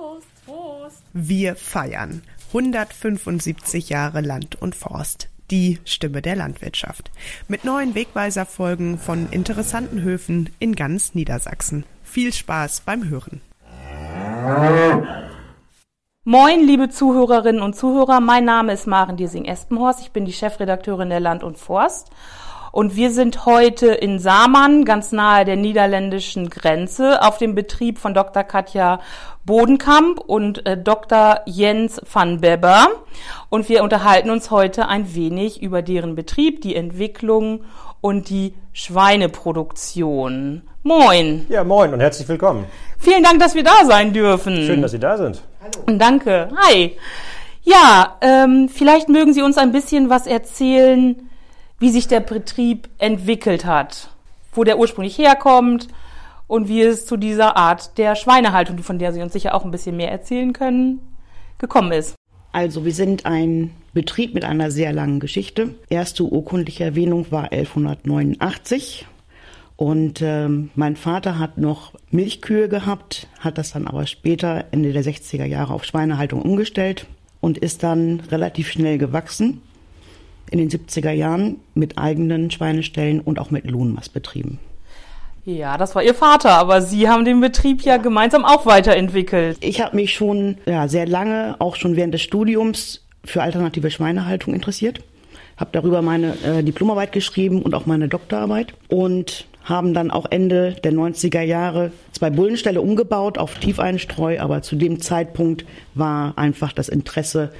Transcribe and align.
Prost, 0.00 0.46
Prost. 0.46 1.02
Wir 1.12 1.56
feiern 1.56 2.22
175 2.54 3.90
Jahre 3.90 4.22
Land 4.22 4.60
und 4.62 4.74
Forst. 4.74 5.28
Die 5.50 5.78
Stimme 5.84 6.22
der 6.22 6.36
Landwirtschaft. 6.36 7.10
Mit 7.48 7.66
neuen 7.66 7.94
Wegweiserfolgen 7.94 8.96
von 8.96 9.28
interessanten 9.30 10.00
Höfen 10.00 10.48
in 10.58 10.74
ganz 10.74 11.14
Niedersachsen. 11.14 11.84
Viel 12.02 12.32
Spaß 12.32 12.80
beim 12.80 13.10
Hören. 13.10 13.42
Moin, 16.24 16.66
liebe 16.66 16.88
Zuhörerinnen 16.88 17.60
und 17.60 17.76
Zuhörer. 17.76 18.20
Mein 18.20 18.46
Name 18.46 18.72
ist 18.72 18.86
Maren 18.86 19.18
Diesing-Espenhorst. 19.18 20.00
Ich 20.00 20.12
bin 20.12 20.24
die 20.24 20.32
Chefredakteurin 20.32 21.10
der 21.10 21.20
Land 21.20 21.44
und 21.44 21.58
Forst. 21.58 22.08
Und 22.72 22.94
wir 22.94 23.10
sind 23.10 23.46
heute 23.46 23.88
in 23.88 24.18
Samann, 24.18 24.84
ganz 24.84 25.10
nahe 25.12 25.44
der 25.44 25.56
niederländischen 25.56 26.50
Grenze, 26.50 27.22
auf 27.22 27.38
dem 27.38 27.54
Betrieb 27.54 27.98
von 27.98 28.14
Dr. 28.14 28.44
Katja 28.44 29.00
Bodenkamp 29.44 30.20
und 30.20 30.66
äh, 30.66 30.76
Dr. 30.76 31.40
Jens 31.46 32.00
van 32.12 32.40
Beber. 32.40 32.88
Und 33.48 33.68
wir 33.68 33.82
unterhalten 33.82 34.30
uns 34.30 34.50
heute 34.50 34.86
ein 34.86 35.14
wenig 35.14 35.62
über 35.62 35.82
deren 35.82 36.14
Betrieb, 36.14 36.60
die 36.60 36.76
Entwicklung 36.76 37.64
und 38.00 38.28
die 38.28 38.54
Schweineproduktion. 38.72 40.62
Moin. 40.82 41.46
Ja, 41.48 41.64
moin 41.64 41.92
und 41.92 42.00
herzlich 42.00 42.28
willkommen. 42.28 42.64
Vielen 42.98 43.22
Dank, 43.22 43.40
dass 43.40 43.54
wir 43.54 43.64
da 43.64 43.84
sein 43.84 44.12
dürfen. 44.12 44.56
Schön, 44.64 44.80
dass 44.80 44.92
Sie 44.92 44.98
da 44.98 45.16
sind. 45.16 45.42
Hallo. 45.60 45.98
Danke. 45.98 46.48
Hi. 46.56 46.96
Ja, 47.62 48.16
ähm, 48.20 48.68
vielleicht 48.72 49.08
mögen 49.08 49.34
Sie 49.34 49.42
uns 49.42 49.58
ein 49.58 49.72
bisschen 49.72 50.08
was 50.08 50.26
erzählen, 50.26 51.29
wie 51.80 51.90
sich 51.90 52.06
der 52.06 52.20
Betrieb 52.20 52.88
entwickelt 52.98 53.64
hat, 53.64 54.10
wo 54.52 54.62
der 54.62 54.78
ursprünglich 54.78 55.18
herkommt 55.18 55.88
und 56.46 56.68
wie 56.68 56.82
es 56.82 57.06
zu 57.06 57.16
dieser 57.16 57.56
Art 57.56 57.96
der 57.98 58.14
Schweinehaltung, 58.14 58.78
von 58.78 58.98
der 58.98 59.12
Sie 59.12 59.22
uns 59.22 59.32
sicher 59.32 59.54
auch 59.54 59.64
ein 59.64 59.70
bisschen 59.70 59.96
mehr 59.96 60.12
erzählen 60.12 60.52
können, 60.52 61.00
gekommen 61.58 61.92
ist. 61.92 62.14
Also 62.52 62.84
wir 62.84 62.92
sind 62.92 63.26
ein 63.26 63.70
Betrieb 63.94 64.34
mit 64.34 64.44
einer 64.44 64.70
sehr 64.70 64.92
langen 64.92 65.20
Geschichte. 65.20 65.74
Erste 65.88 66.24
urkundliche 66.24 66.84
Erwähnung 66.84 67.26
war 67.30 67.52
1189 67.52 69.06
und 69.76 70.20
ähm, 70.20 70.70
mein 70.74 70.96
Vater 70.96 71.38
hat 71.38 71.56
noch 71.56 71.94
Milchkühe 72.10 72.68
gehabt, 72.68 73.28
hat 73.38 73.56
das 73.56 73.72
dann 73.72 73.86
aber 73.86 74.06
später 74.06 74.66
Ende 74.72 74.92
der 74.92 75.04
60er 75.04 75.46
Jahre 75.46 75.72
auf 75.72 75.84
Schweinehaltung 75.84 76.42
umgestellt 76.42 77.06
und 77.40 77.56
ist 77.56 77.82
dann 77.82 78.20
relativ 78.30 78.70
schnell 78.70 78.98
gewachsen 78.98 79.62
in 80.50 80.58
den 80.58 80.68
70er 80.68 81.10
Jahren 81.10 81.56
mit 81.74 81.98
eigenen 81.98 82.50
Schweineställen 82.50 83.20
und 83.20 83.38
auch 83.38 83.50
mit 83.50 83.70
Lohnmastbetrieben. 83.70 84.58
Ja, 85.46 85.78
das 85.78 85.94
war 85.94 86.02
Ihr 86.02 86.14
Vater, 86.14 86.50
aber 86.50 86.82
Sie 86.82 87.08
haben 87.08 87.24
den 87.24 87.40
Betrieb 87.40 87.82
ja 87.82 87.96
gemeinsam 87.96 88.44
auch 88.44 88.66
weiterentwickelt. 88.66 89.58
Ich 89.60 89.80
habe 89.80 89.96
mich 89.96 90.14
schon 90.14 90.58
ja, 90.66 90.86
sehr 90.86 91.06
lange, 91.06 91.56
auch 91.58 91.76
schon 91.76 91.96
während 91.96 92.12
des 92.14 92.22
Studiums, 92.22 93.02
für 93.24 93.42
alternative 93.42 93.90
Schweinehaltung 93.90 94.54
interessiert. 94.54 95.00
Habe 95.56 95.70
darüber 95.72 96.02
meine 96.02 96.34
äh, 96.42 96.62
Diplomarbeit 96.62 97.12
geschrieben 97.12 97.62
und 97.62 97.74
auch 97.74 97.86
meine 97.86 98.08
Doktorarbeit 98.08 98.74
und 98.88 99.46
haben 99.62 99.92
dann 99.92 100.10
auch 100.10 100.26
Ende 100.30 100.74
der 100.84 100.92
90er 100.92 101.42
Jahre 101.42 101.92
zwei 102.12 102.30
Bullenställe 102.30 102.80
umgebaut 102.80 103.38
auf 103.38 103.58
Tiefeinstreu, 103.58 104.40
aber 104.40 104.62
zu 104.62 104.76
dem 104.76 105.00
Zeitpunkt 105.00 105.64
war 105.94 106.36
einfach 106.38 106.72
das 106.72 106.88
Interesse 106.88 107.52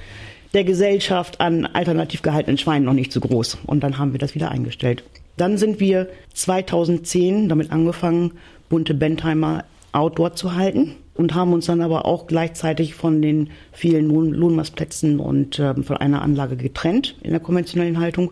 der 0.53 0.63
Gesellschaft 0.63 1.39
an 1.39 1.65
alternativ 1.65 2.21
gehaltenen 2.21 2.57
Schweinen 2.57 2.85
noch 2.85 2.93
nicht 2.93 3.11
so 3.11 3.19
groß. 3.19 3.59
Und 3.65 3.83
dann 3.83 3.97
haben 3.97 4.11
wir 4.11 4.19
das 4.19 4.35
wieder 4.35 4.51
eingestellt. 4.51 5.03
Dann 5.37 5.57
sind 5.57 5.79
wir 5.79 6.09
2010 6.33 7.49
damit 7.49 7.71
angefangen, 7.71 8.33
bunte 8.69 8.93
Bentheimer 8.93 9.63
Outdoor 9.93 10.35
zu 10.35 10.55
halten 10.55 10.95
und 11.15 11.33
haben 11.33 11.53
uns 11.53 11.65
dann 11.65 11.81
aber 11.81 12.05
auch 12.05 12.27
gleichzeitig 12.27 12.95
von 12.95 13.21
den 13.21 13.49
vielen 13.71 14.07
Lohn 14.07 14.31
Lohnmassplätzen 14.31 15.19
und 15.19 15.59
äh, 15.59 15.73
von 15.75 15.97
einer 15.97 16.21
Anlage 16.21 16.55
getrennt 16.55 17.15
in 17.23 17.31
der 17.31 17.39
konventionellen 17.39 17.99
Haltung. 17.99 18.31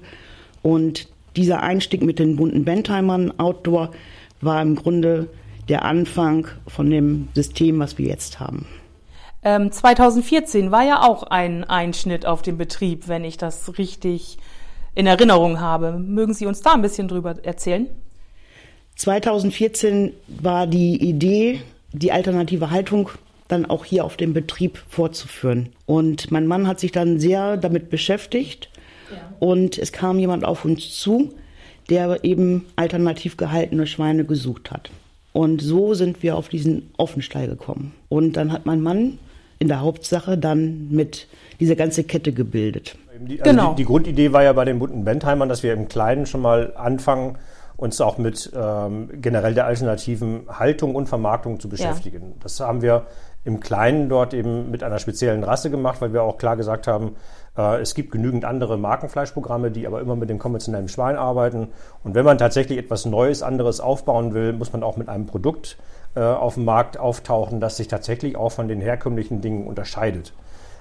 Und 0.62 1.08
dieser 1.36 1.62
Einstieg 1.62 2.02
mit 2.04 2.20
den 2.20 2.36
bunten 2.36 2.66
Bentheimern 2.66 3.38
Outdoor 3.40 3.92
war 4.42 4.62
im 4.62 4.76
Grunde 4.76 5.28
der 5.68 5.86
Anfang 5.86 6.48
von 6.68 6.90
dem 6.90 7.28
System, 7.36 7.80
was 7.80 7.98
wir 7.98 8.08
jetzt 8.08 8.40
haben. 8.40 8.66
Ähm, 9.44 9.72
2014 9.72 10.72
war 10.72 10.84
ja 10.84 11.02
auch 11.08 11.24
ein 11.24 11.64
Einschnitt 11.64 12.26
auf 12.26 12.42
dem 12.42 12.58
Betrieb, 12.58 13.08
wenn 13.08 13.24
ich 13.24 13.38
das 13.38 13.78
richtig 13.78 14.38
in 14.96 15.08
Erinnerung 15.08 15.60
habe. 15.60 15.94
Mögen 15.94 16.34
Sie 16.34 16.46
uns 16.46 16.62
da 16.62 16.74
ein 16.74 16.82
bisschen 16.82 17.08
drüber 17.08 17.36
erzählen? 17.44 17.88
2014 18.96 20.12
war 20.28 20.68
die 20.68 21.02
Idee, 21.02 21.62
die 21.94 22.12
alternative 22.12 22.70
Haltung 22.70 23.10
dann 23.48 23.66
auch 23.66 23.86
hier 23.86 24.04
auf 24.04 24.18
dem 24.18 24.34
Betrieb 24.34 24.78
fortzuführen. 24.90 25.70
Und 25.86 26.32
mein 26.32 26.48
Mann 26.48 26.68
hat 26.68 26.80
sich 26.80 26.92
dann 26.92 27.20
sehr 27.20 27.56
damit 27.56 27.90
beschäftigt 27.90 28.70
ja. 29.12 29.18
und 29.40 29.78
es 29.78 29.92
kam 29.92 30.20
jemand 30.20 30.44
auf 30.44 30.66
uns 30.66 30.98
zu, 31.00 31.34
der 31.90 32.24
eben 32.24 32.66
alternativ 32.76 33.38
gehaltene 33.38 33.88
Schweine 33.88 34.26
gesucht 34.26 34.70
hat. 34.70 34.92
Und 35.32 35.62
so 35.62 35.94
sind 35.94 36.22
wir 36.22 36.36
auf 36.36 36.50
diesen 36.50 36.92
Offenstall 36.98 37.48
gekommen. 37.48 37.94
Und 38.10 38.34
dann 38.34 38.52
hat 38.52 38.66
mein 38.66 38.82
Mann 38.82 39.18
in 39.60 39.68
der 39.68 39.82
Hauptsache 39.82 40.38
dann 40.38 40.88
mit 40.90 41.28
dieser 41.60 41.76
ganze 41.76 42.04
Kette 42.06 42.32
gebildet. 42.32 42.98
Die, 43.20 43.42
also 43.42 43.52
genau. 43.52 43.70
die, 43.72 43.84
die, 43.84 43.86
Grundidee 43.86 44.32
war 44.32 44.44
ja 44.44 44.54
bei 44.54 44.64
den 44.66 44.80
bunten 44.80 45.04
Bentheimern, 45.04 45.50
dass 45.50 45.62
wir 45.62 45.74
im 45.74 45.90
Kleinen 45.90 46.26
schon 46.26 46.42
mal 46.42 46.74
anfangen, 46.76 47.38
uns 47.76 48.02
auch 48.02 48.18
mit 48.18 48.52
ähm, 48.56 49.10
generell 49.22 49.54
der 49.54 49.66
alternativen 49.66 50.48
Haltung 50.50 50.96
und 50.96 51.08
Vermarktung 51.08 51.60
zu 51.60 51.70
beschäftigen. 51.70 52.22
Ja. 52.22 52.36
Das 52.42 52.60
haben 52.60 52.82
wir 52.82 53.06
im 53.46 53.62
Kleinen 53.62 54.10
dort 54.10 54.34
eben 54.34 54.70
mit 54.70 54.84
einer 54.84 55.00
speziellen 55.00 55.44
Rasse 55.44 55.70
gemacht, 55.70 56.02
weil 56.02 56.12
wir 56.12 56.24
auch 56.24 56.38
klar 56.38 56.58
gesagt 56.58 56.88
haben, 56.88 57.16
äh, 57.58 57.82
es 57.82 57.96
gibt 57.96 58.12
genügend 58.12 58.44
andere 58.44 58.78
Markenfleischprogramme, 58.78 59.72
die 59.72 59.88
aber 59.88 60.02
immer 60.02 60.18
mit 60.18 60.30
dem 60.30 60.40
konventionellen 60.40 60.90
Schwein 60.90 61.16
arbeiten. 61.16 61.70
Und 62.04 62.16
wenn 62.16 62.26
man 62.26 62.38
tatsächlich 62.38 62.78
etwas 62.78 63.06
Neues, 63.06 63.44
anderes 63.44 63.80
aufbauen 63.80 64.34
will, 64.34 64.54
muss 64.54 64.74
man 64.74 64.84
auch 64.84 64.98
mit 64.98 65.08
einem 65.08 65.26
Produkt 65.26 65.78
auf 66.16 66.56
dem 66.56 66.66
Markt 66.66 66.98
auftauchen, 66.98 67.60
das 67.60 67.78
sich 67.78 67.88
tatsächlich 67.88 68.36
auch 68.36 68.50
von 68.50 68.68
den 68.68 68.82
herkömmlichen 68.82 69.42
Dingen 69.42 69.68
unterscheidet. 69.68 70.34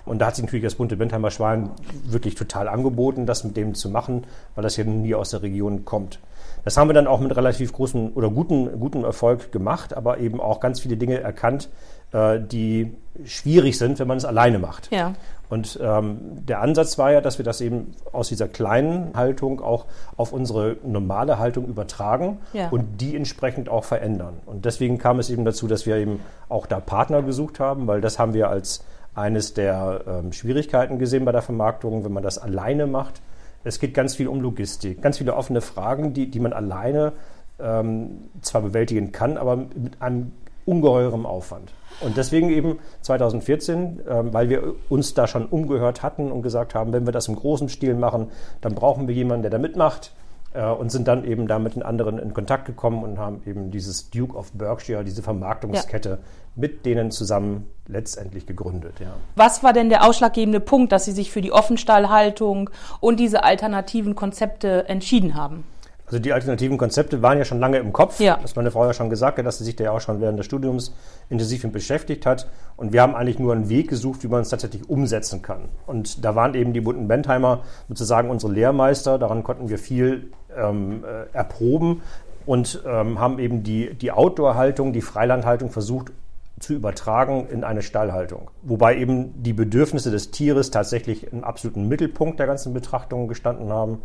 Und 0.09 0.19
da 0.19 0.27
hat 0.27 0.37
sich 0.37 0.45
natürlich 0.45 0.65
das 0.65 0.75
bunte 0.75 0.97
Bentheimer 0.97 1.31
Schwein 1.31 1.71
wirklich 2.05 2.35
total 2.35 2.69
angeboten, 2.69 3.27
das 3.27 3.45
mit 3.45 3.57
dem 3.57 3.75
zu 3.75 3.91
machen, 3.91 4.25
weil 4.55 4.63
das 4.63 4.77
ja 4.77 4.85
nie 4.85 5.15
aus 5.15 5.31
der 5.31 5.43
Region 5.43 5.85
kommt. 5.85 6.19
Das 6.65 6.77
haben 6.77 6.89
wir 6.89 6.95
dann 6.95 7.07
auch 7.07 7.21
mit 7.21 7.35
relativ 7.37 7.73
großem 7.73 8.13
oder 8.15 8.31
guten, 8.31 8.79
gutem 8.79 9.05
Erfolg 9.05 9.53
gemacht, 9.53 9.95
aber 9.95 10.19
eben 10.19 10.41
auch 10.41 10.61
ganz 10.61 10.81
viele 10.81 10.97
Dinge 10.97 11.21
erkannt, 11.21 11.69
äh, 12.13 12.41
die 12.41 12.95
schwierig 13.25 13.79
sind, 13.79 13.99
wenn 13.99 14.09
man 14.09 14.19
es 14.19 14.25
alleine 14.25 14.59
macht. 14.59 14.91
Ja. 14.93 15.15
Und 15.49 15.79
ähm, 15.83 16.19
der 16.47 16.61
Ansatz 16.61 16.99
war 16.99 17.11
ja, 17.11 17.21
dass 17.21 17.39
wir 17.39 17.45
das 17.45 17.61
eben 17.61 17.95
aus 18.13 18.29
dieser 18.29 18.49
kleinen 18.49 19.13
Haltung 19.15 19.61
auch 19.61 19.87
auf 20.17 20.33
unsere 20.33 20.77
normale 20.85 21.39
Haltung 21.39 21.67
übertragen 21.67 22.39
ja. 22.53 22.69
und 22.69 23.01
die 23.01 23.17
entsprechend 23.17 23.69
auch 23.69 23.85
verändern. 23.85 24.35
Und 24.45 24.67
deswegen 24.67 24.99
kam 24.99 25.19
es 25.19 25.31
eben 25.31 25.45
dazu, 25.45 25.67
dass 25.67 25.87
wir 25.87 25.97
eben 25.97 26.21
auch 26.49 26.67
da 26.67 26.81
Partner 26.81 27.23
gesucht 27.23 27.61
haben, 27.61 27.87
weil 27.87 28.01
das 28.01 28.19
haben 28.19 28.35
wir 28.35 28.51
als 28.51 28.85
eines 29.19 29.55
der 29.55 30.03
ähm, 30.06 30.33
Schwierigkeiten 30.33 30.99
gesehen 30.99 31.25
bei 31.25 31.33
der 31.33 31.43
Vermarktung, 31.43 32.05
wenn 32.05 32.12
man 32.12 32.23
das 32.23 32.39
alleine 32.39 32.87
macht. 32.87 33.21
Es 33.65 33.81
geht 33.81 33.93
ganz 33.93 34.15
viel 34.15 34.29
um 34.29 34.41
Logistik, 34.41 35.03
ganz 35.03 35.19
viele 35.19 35.34
offene 35.34 35.61
Fragen, 35.61 36.15
die, 36.15 36.31
die 36.31 36.41
man 36.41 36.53
alleine 36.53 37.12
ähm, 37.59 38.29
zwar 38.41 38.62
bewältigen 38.62 39.12
kann, 39.12 39.37
aber 39.37 39.56
mit 39.56 40.01
einem 40.01 40.33
ungeheurem 40.65 41.27
Aufwand. 41.27 41.73
Und 42.01 42.17
deswegen 42.17 42.51
eben 42.51 42.79
2014, 43.03 44.06
äh, 44.06 44.33
weil 44.33 44.49
wir 44.49 44.75
uns 44.89 45.15
da 45.15 45.27
schon 45.27 45.47
umgehört 45.47 46.03
hatten 46.03 46.31
und 46.31 46.43
gesagt 46.43 46.75
haben, 46.75 46.93
wenn 46.93 47.06
wir 47.06 47.12
das 47.12 47.27
im 47.27 47.35
großen 47.35 47.69
Stil 47.69 47.95
machen, 47.95 48.31
dann 48.61 48.75
brauchen 48.75 49.09
wir 49.09 49.15
jemanden, 49.15 49.43
der 49.43 49.50
da 49.50 49.59
mitmacht. 49.59 50.12
Äh, 50.59 50.65
und 50.73 50.91
sind 50.91 51.07
dann 51.07 51.25
eben 51.25 51.47
da 51.47 51.61
mit 51.61 51.77
den 51.77 51.85
anderen 51.85 52.19
in 52.19 52.35
Kontakt 52.35 52.65
gekommen 52.65 53.05
und 53.05 53.17
haben 53.17 53.43
eben 53.47 53.71
dieses 53.71 54.11
Duke 54.11 54.37
of 54.37 54.51
Berkshire, 54.53 55.05
diese 55.05 55.23
Vermarktungskette, 55.23 56.09
ja. 56.09 56.19
mit 56.56 56.85
denen 56.85 57.12
zusammen 57.12 57.69
letztendlich 57.87 58.44
gegründet. 58.44 58.94
Ja. 58.99 59.12
Was 59.37 59.62
war 59.62 59.73
denn 59.73 59.88
der 59.88 60.05
ausschlaggebende 60.05 60.59
Punkt, 60.59 60.91
dass 60.91 61.05
Sie 61.05 61.12
sich 61.12 61.31
für 61.31 61.43
die 61.43 61.53
Offenstallhaltung 61.53 62.71
und 62.99 63.21
diese 63.21 63.44
alternativen 63.44 64.17
Konzepte 64.17 64.88
entschieden 64.88 65.37
haben? 65.37 65.62
Also 66.06 66.19
die 66.19 66.32
alternativen 66.32 66.79
Konzepte 66.79 67.23
waren 67.23 67.38
ja 67.38 67.44
schon 67.44 67.61
lange 67.61 67.79
im 67.79 67.93
Kopf. 67.93 68.19
Ja. 68.19 68.38
Das 68.41 68.50
hat 68.50 68.56
meine 68.56 68.71
Frau 68.71 68.85
ja 68.87 68.94
schon 68.94 69.11
gesagt, 69.11 69.38
dass 69.38 69.59
sie 69.59 69.65
sich 69.65 69.77
da 69.77 69.85
ja 69.85 69.91
auch 69.93 70.00
schon 70.00 70.21
während 70.21 70.38
des 70.38 70.47
Studiums 70.47 70.93
intensiv 71.29 71.62
mit 71.65 71.75
beschäftigt 71.75 72.25
hat. 72.27 72.49
Und 72.77 72.93
wir 72.93 73.03
haben 73.03 73.15
eigentlich 73.15 73.38
nur 73.38 73.53
einen 73.53 73.69
Weg 73.69 73.88
gesucht, 73.88 74.25
wie 74.25 74.29
man 74.29 74.41
es 74.41 74.49
tatsächlich 74.49 74.88
umsetzen 74.88 75.43
kann. 75.43 75.69
Und 75.87 76.25
da 76.25 76.35
waren 76.35 76.55
eben 76.55 76.73
die 76.73 76.81
bunten 76.81 77.06
Bentheimer 77.06 77.61
sozusagen 77.88 78.31
unsere 78.31 78.53
Lehrmeister. 78.53 79.19
Daran 79.19 79.44
konnten 79.44 79.69
wir 79.69 79.79
viel 79.79 80.32
ähm, 80.58 81.05
äh, 81.05 81.34
erproben 81.37 82.02
und 82.46 82.82
ähm, 82.87 83.19
haben 83.19 83.38
eben 83.38 83.62
die, 83.62 83.94
die 83.94 84.12
Outdoor-Haltung, 84.12 84.93
die 84.93 85.02
Freilandhaltung 85.02 85.70
versucht 85.70 86.12
zu 86.60 86.75
übertragen 86.75 87.46
in 87.50 87.62
eine 87.62 87.82
Stallhaltung. 87.82 88.50
Wobei 88.62 88.96
eben 88.96 89.43
die 89.43 89.52
Bedürfnisse 89.52 90.10
des 90.10 90.31
Tieres 90.31 90.70
tatsächlich 90.70 91.32
im 91.32 91.44
absoluten 91.44 91.88
Mittelpunkt 91.88 92.40
der 92.40 92.46
ganzen 92.46 92.75
Betrachtungen 92.75 93.28
gestanden 93.28 93.70
haben 93.72 94.02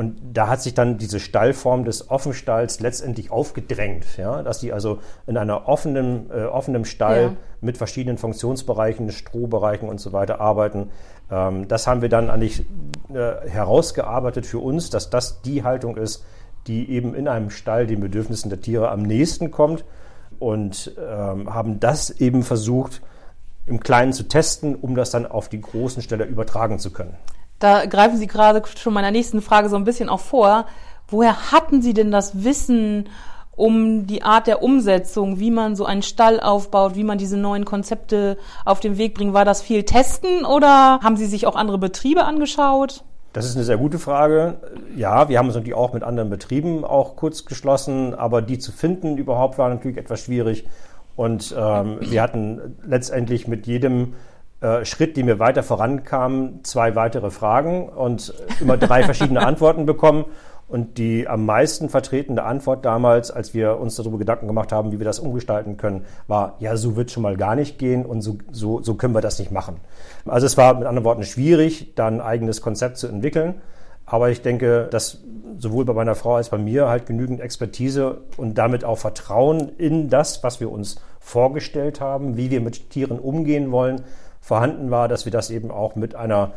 Und 0.00 0.16
da 0.32 0.48
hat 0.48 0.62
sich 0.62 0.72
dann 0.72 0.96
diese 0.96 1.20
Stallform 1.20 1.84
des 1.84 2.10
Offenstalls 2.10 2.80
letztendlich 2.80 3.30
aufgedrängt, 3.30 4.16
ja, 4.16 4.42
dass 4.42 4.58
die 4.58 4.72
also 4.72 5.00
in 5.26 5.36
einer 5.36 5.68
offenen, 5.68 6.30
äh, 6.30 6.44
offenen 6.44 6.86
Stall 6.86 7.22
ja. 7.22 7.32
mit 7.60 7.76
verschiedenen 7.76 8.16
Funktionsbereichen, 8.16 9.12
Strohbereichen 9.12 9.90
und 9.90 10.00
so 10.00 10.14
weiter 10.14 10.40
arbeiten. 10.40 10.88
Ähm, 11.30 11.68
das 11.68 11.86
haben 11.86 12.00
wir 12.00 12.08
dann 12.08 12.30
eigentlich 12.30 12.64
äh, 13.12 13.46
herausgearbeitet 13.46 14.46
für 14.46 14.60
uns, 14.60 14.88
dass 14.88 15.10
das 15.10 15.42
die 15.42 15.64
Haltung 15.64 15.98
ist, 15.98 16.24
die 16.66 16.90
eben 16.90 17.14
in 17.14 17.28
einem 17.28 17.50
Stall 17.50 17.86
den 17.86 18.00
Bedürfnissen 18.00 18.48
der 18.48 18.62
Tiere 18.62 18.90
am 18.90 19.02
nächsten 19.02 19.50
kommt 19.50 19.84
und 20.38 20.92
ähm, 20.98 21.52
haben 21.52 21.78
das 21.78 22.08
eben 22.08 22.42
versucht, 22.42 23.02
im 23.66 23.80
Kleinen 23.80 24.14
zu 24.14 24.22
testen, 24.22 24.76
um 24.76 24.94
das 24.94 25.10
dann 25.10 25.26
auf 25.26 25.50
die 25.50 25.60
großen 25.60 26.02
Ställe 26.02 26.24
übertragen 26.24 26.78
zu 26.78 26.90
können. 26.90 27.18
Da 27.60 27.86
greifen 27.86 28.16
Sie 28.16 28.26
gerade 28.26 28.62
schon 28.76 28.94
meiner 28.94 29.10
nächsten 29.10 29.42
Frage 29.42 29.68
so 29.68 29.76
ein 29.76 29.84
bisschen 29.84 30.08
auch 30.08 30.20
vor. 30.20 30.64
Woher 31.06 31.52
hatten 31.52 31.82
Sie 31.82 31.94
denn 31.94 32.10
das 32.10 32.42
Wissen 32.42 33.08
um 33.54 34.06
die 34.06 34.22
Art 34.22 34.46
der 34.46 34.62
Umsetzung, 34.62 35.38
wie 35.38 35.50
man 35.50 35.76
so 35.76 35.84
einen 35.84 36.02
Stall 36.02 36.40
aufbaut, 36.40 36.94
wie 36.94 37.04
man 37.04 37.18
diese 37.18 37.36
neuen 37.36 37.66
Konzepte 37.66 38.38
auf 38.64 38.80
den 38.80 38.96
Weg 38.96 39.14
bringt? 39.14 39.34
War 39.34 39.44
das 39.44 39.60
viel 39.60 39.84
Testen 39.84 40.46
oder 40.46 41.00
haben 41.02 41.16
Sie 41.16 41.26
sich 41.26 41.46
auch 41.46 41.54
andere 41.54 41.76
Betriebe 41.76 42.24
angeschaut? 42.24 43.04
Das 43.34 43.44
ist 43.44 43.56
eine 43.56 43.64
sehr 43.64 43.76
gute 43.76 43.98
Frage. 43.98 44.56
Ja, 44.96 45.28
wir 45.28 45.38
haben 45.38 45.46
uns 45.46 45.54
natürlich 45.54 45.76
auch 45.76 45.92
mit 45.92 46.02
anderen 46.02 46.30
Betrieben 46.30 46.84
auch 46.84 47.14
kurz 47.14 47.44
geschlossen, 47.44 48.14
aber 48.14 48.40
die 48.40 48.58
zu 48.58 48.72
finden 48.72 49.18
überhaupt 49.18 49.58
war 49.58 49.68
natürlich 49.68 49.98
etwas 49.98 50.20
schwierig. 50.20 50.66
Und 51.14 51.54
ähm, 51.56 51.98
wir 52.00 52.22
hatten 52.22 52.78
letztendlich 52.82 53.46
mit 53.46 53.66
jedem 53.66 54.14
äh, 54.60 54.84
Schritt, 54.84 55.16
den 55.16 55.26
wir 55.26 55.38
weiter 55.38 55.62
vorankamen, 55.62 56.64
zwei 56.64 56.94
weitere 56.94 57.30
Fragen 57.30 57.88
und 57.88 58.34
immer 58.60 58.76
drei 58.76 59.02
verschiedene 59.02 59.40
Antworten 59.46 59.86
bekommen. 59.86 60.26
Und 60.68 60.98
die 60.98 61.26
am 61.26 61.46
meisten 61.46 61.88
vertretene 61.88 62.44
Antwort 62.44 62.84
damals, 62.84 63.32
als 63.32 63.54
wir 63.54 63.80
uns 63.80 63.96
darüber 63.96 64.18
Gedanken 64.18 64.46
gemacht 64.46 64.70
haben, 64.70 64.92
wie 64.92 65.00
wir 65.00 65.04
das 65.04 65.18
umgestalten 65.18 65.76
können, 65.76 66.04
war, 66.28 66.54
ja, 66.60 66.76
so 66.76 66.94
wird 66.94 67.10
schon 67.10 67.24
mal 67.24 67.36
gar 67.36 67.56
nicht 67.56 67.76
gehen 67.76 68.06
und 68.06 68.22
so, 68.22 68.38
so, 68.52 68.80
so 68.80 68.94
können 68.94 69.12
wir 69.12 69.20
das 69.20 69.40
nicht 69.40 69.50
machen. 69.50 69.80
Also 70.26 70.46
es 70.46 70.56
war 70.56 70.74
mit 70.74 70.86
anderen 70.86 71.04
Worten 71.04 71.24
schwierig, 71.24 71.94
da 71.96 72.06
ein 72.06 72.20
eigenes 72.20 72.62
Konzept 72.62 72.98
zu 72.98 73.08
entwickeln. 73.08 73.60
Aber 74.06 74.30
ich 74.30 74.42
denke, 74.42 74.88
dass 74.90 75.22
sowohl 75.58 75.84
bei 75.84 75.92
meiner 75.92 76.14
Frau 76.14 76.36
als 76.36 76.50
bei 76.50 76.58
mir 76.58 76.88
halt 76.88 77.06
genügend 77.06 77.40
Expertise 77.40 78.20
und 78.36 78.56
damit 78.56 78.84
auch 78.84 78.98
Vertrauen 78.98 79.70
in 79.76 80.08
das, 80.08 80.44
was 80.44 80.60
wir 80.60 80.70
uns 80.70 81.00
vorgestellt 81.18 82.00
haben, 82.00 82.36
wie 82.36 82.50
wir 82.50 82.60
mit 82.60 82.90
Tieren 82.90 83.18
umgehen 83.18 83.72
wollen, 83.72 84.02
vorhanden 84.40 84.90
war, 84.90 85.08
dass 85.08 85.24
wir 85.24 85.32
das 85.32 85.50
eben 85.50 85.70
auch 85.70 85.96
mit 85.96 86.14
einer, 86.14 86.52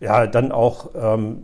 ja, 0.00 0.26
dann 0.26 0.52
auch 0.52 0.90
ähm, 0.94 1.42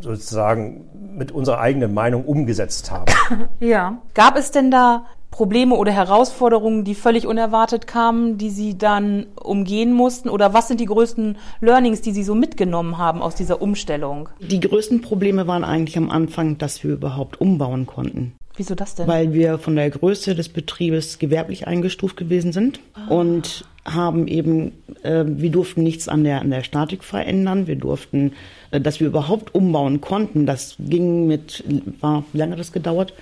sozusagen 0.00 0.88
mit 1.16 1.32
unserer 1.32 1.60
eigenen 1.60 1.92
Meinung 1.94 2.24
umgesetzt 2.24 2.90
haben. 2.90 3.12
Ja. 3.60 3.98
Gab 4.14 4.36
es 4.36 4.50
denn 4.50 4.70
da 4.70 5.04
Probleme 5.30 5.74
oder 5.74 5.92
Herausforderungen, 5.92 6.84
die 6.84 6.94
völlig 6.94 7.26
unerwartet 7.26 7.86
kamen, 7.86 8.38
die 8.38 8.50
Sie 8.50 8.76
dann 8.76 9.26
umgehen 9.34 9.92
mussten? 9.92 10.28
Oder 10.28 10.52
was 10.52 10.68
sind 10.68 10.78
die 10.78 10.86
größten 10.86 11.38
Learnings, 11.60 12.02
die 12.02 12.12
Sie 12.12 12.22
so 12.22 12.34
mitgenommen 12.34 12.98
haben 12.98 13.22
aus 13.22 13.34
dieser 13.34 13.62
Umstellung? 13.62 14.28
Die 14.40 14.60
größten 14.60 15.00
Probleme 15.00 15.46
waren 15.46 15.64
eigentlich 15.64 15.96
am 15.96 16.10
Anfang, 16.10 16.58
dass 16.58 16.84
wir 16.84 16.92
überhaupt 16.92 17.40
umbauen 17.40 17.86
konnten. 17.86 18.34
Wieso 18.56 18.74
das 18.74 18.94
denn? 18.94 19.08
Weil 19.08 19.32
wir 19.32 19.58
von 19.58 19.74
der 19.74 19.88
Größe 19.88 20.34
des 20.34 20.50
Betriebes 20.50 21.18
gewerblich 21.18 21.66
eingestuft 21.66 22.18
gewesen 22.18 22.52
sind 22.52 22.80
ah. 22.94 23.08
und 23.08 23.64
haben 23.84 24.28
eben, 24.28 24.72
äh, 25.02 25.24
wir 25.26 25.50
durften 25.50 25.82
nichts 25.82 26.08
an 26.08 26.24
der, 26.24 26.40
an 26.40 26.50
der 26.50 26.62
Statik 26.62 27.02
verändern. 27.04 27.66
Wir 27.66 27.76
durften, 27.76 28.32
äh, 28.70 28.80
dass 28.80 29.00
wir 29.00 29.08
überhaupt 29.08 29.54
umbauen 29.54 30.00
konnten, 30.00 30.46
das 30.46 30.76
ging 30.78 31.26
mit, 31.26 31.64
war, 32.00 32.24
wie 32.32 32.38
lange 32.38 32.52
hat 32.52 32.60
das 32.60 32.72
gedauert? 32.72 33.12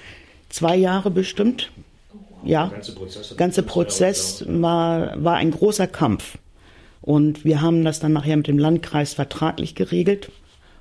Zwei 0.49 0.77
Jahre 0.77 1.11
bestimmt. 1.11 1.71
Ja, 2.43 2.67
der 2.67 2.77
ganze 2.77 2.95
Prozess, 2.95 3.37
ganze 3.37 3.63
Prozess 3.63 4.45
war, 4.49 5.23
war 5.23 5.37
ein 5.37 5.51
großer 5.51 5.87
Kampf. 5.87 6.39
Und 7.03 7.45
wir 7.45 7.61
haben 7.61 7.85
das 7.85 8.01
dann 8.01 8.13
nachher 8.13 8.37
mit 8.37 8.47
dem 8.47 8.59
Landkreis 8.59 9.15
vertraglich 9.15 9.75
geregelt 9.75 10.31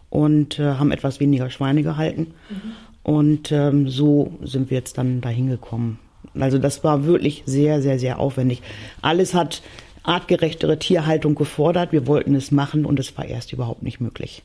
und 0.10 0.60
äh, 0.60 0.74
haben 0.74 0.92
etwas 0.92 1.20
weniger 1.20 1.50
Schweine 1.50 1.84
gehalten. 1.84 2.34
Mhm. 2.50 2.72
Und 3.04 3.52
ähm, 3.52 3.90
so 3.90 4.34
sind 4.44 4.70
wir 4.70 4.78
jetzt 4.78 4.98
dann 4.98 5.22
dahin 5.22 5.50
gekommen. 5.50 6.00
Also 6.42 6.58
das 6.58 6.84
war 6.84 7.06
wirklich 7.06 7.44
sehr, 7.46 7.82
sehr, 7.82 8.00
sehr 8.00 8.20
aufwendig. 8.20 8.62
Alles 9.02 9.34
hat 9.34 9.62
artgerechtere 10.04 10.80
Tierhaltung 10.80 11.36
gefordert. 11.36 11.92
Wir 11.92 12.08
wollten 12.08 12.36
es 12.36 12.52
machen 12.52 12.86
und 12.86 13.00
es 13.00 13.18
war 13.18 13.26
erst 13.26 13.54
überhaupt 13.54 13.84
nicht 13.84 14.00
möglich. 14.00 14.44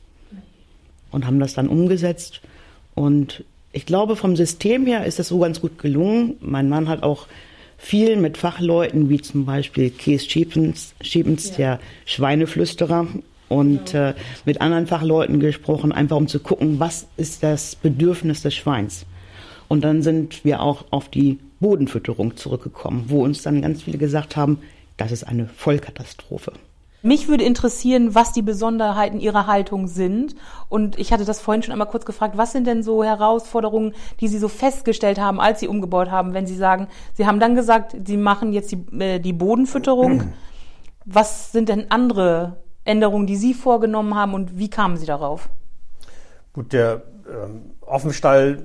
Und 1.11 1.25
haben 1.25 1.39
das 1.39 1.53
dann 1.53 1.67
umgesetzt. 1.67 2.41
Und 2.93 3.43
ich 3.71 3.85
glaube, 3.85 4.15
vom 4.15 4.35
System 4.35 4.85
her 4.85 5.05
ist 5.05 5.19
das 5.19 5.29
so 5.29 5.39
ganz 5.39 5.61
gut 5.61 5.79
gelungen. 5.79 6.35
Mein 6.41 6.69
Mann 6.69 6.87
hat 6.87 7.03
auch 7.03 7.27
viel 7.77 8.15
mit 8.15 8.37
Fachleuten, 8.37 9.09
wie 9.09 9.21
zum 9.21 9.45
Beispiel 9.45 9.89
Kees 9.89 10.25
Schiepens, 10.25 10.93
Schiepens 11.01 11.51
ja. 11.51 11.55
der 11.57 11.79
Schweineflüsterer, 12.05 13.07
und 13.47 13.93
äh, 13.93 14.13
mit 14.45 14.61
anderen 14.61 14.87
Fachleuten 14.87 15.39
gesprochen, 15.39 15.91
einfach 15.91 16.17
um 16.17 16.27
zu 16.27 16.39
gucken, 16.39 16.79
was 16.79 17.07
ist 17.17 17.43
das 17.43 17.75
Bedürfnis 17.75 18.41
des 18.41 18.55
Schweins. 18.55 19.05
Und 19.67 19.83
dann 19.83 20.01
sind 20.01 20.45
wir 20.45 20.61
auch 20.61 20.85
auf 20.91 21.09
die 21.09 21.39
Bodenfütterung 21.59 22.35
zurückgekommen, 22.37 23.05
wo 23.07 23.23
uns 23.23 23.41
dann 23.41 23.61
ganz 23.61 23.83
viele 23.83 23.97
gesagt 23.97 24.35
haben, 24.35 24.59
das 24.97 25.11
ist 25.11 25.23
eine 25.23 25.47
Vollkatastrophe. 25.47 26.53
Mich 27.05 27.27
würde 27.27 27.43
interessieren, 27.43 28.15
was 28.15 28.31
die 28.31 28.41
Besonderheiten 28.41 29.19
Ihrer 29.19 29.45
Haltung 29.45 29.87
sind. 29.87 30.35
Und 30.69 30.97
ich 30.97 31.13
hatte 31.13 31.23
das 31.23 31.39
vorhin 31.39 31.61
schon 31.61 31.71
einmal 31.71 31.87
kurz 31.87 32.03
gefragt, 32.03 32.35
was 32.35 32.51
sind 32.51 32.65
denn 32.65 32.81
so 32.81 33.03
Herausforderungen, 33.03 33.93
die 34.21 34.27
Sie 34.27 34.39
so 34.39 34.47
festgestellt 34.47 35.19
haben, 35.19 35.39
als 35.39 35.59
Sie 35.59 35.67
umgebaut 35.67 36.09
haben, 36.09 36.33
wenn 36.33 36.47
Sie 36.47 36.55
sagen, 36.55 36.87
Sie 37.13 37.27
haben 37.27 37.39
dann 37.39 37.53
gesagt, 37.53 37.95
Sie 38.07 38.17
machen 38.17 38.53
jetzt 38.53 38.71
die, 38.71 38.83
äh, 38.97 39.19
die 39.19 39.33
Bodenfütterung. 39.33 40.33
Was 41.05 41.51
sind 41.51 41.69
denn 41.69 41.91
andere 41.91 42.63
Änderungen, 42.85 43.27
die 43.27 43.35
Sie 43.35 43.53
vorgenommen 43.53 44.15
haben 44.15 44.33
und 44.33 44.57
wie 44.57 44.71
kamen 44.71 44.97
Sie 44.97 45.05
darauf? 45.05 45.49
Gut, 46.53 46.73
der 46.73 47.03
ähm, 47.29 47.75
Offenstall 47.81 48.63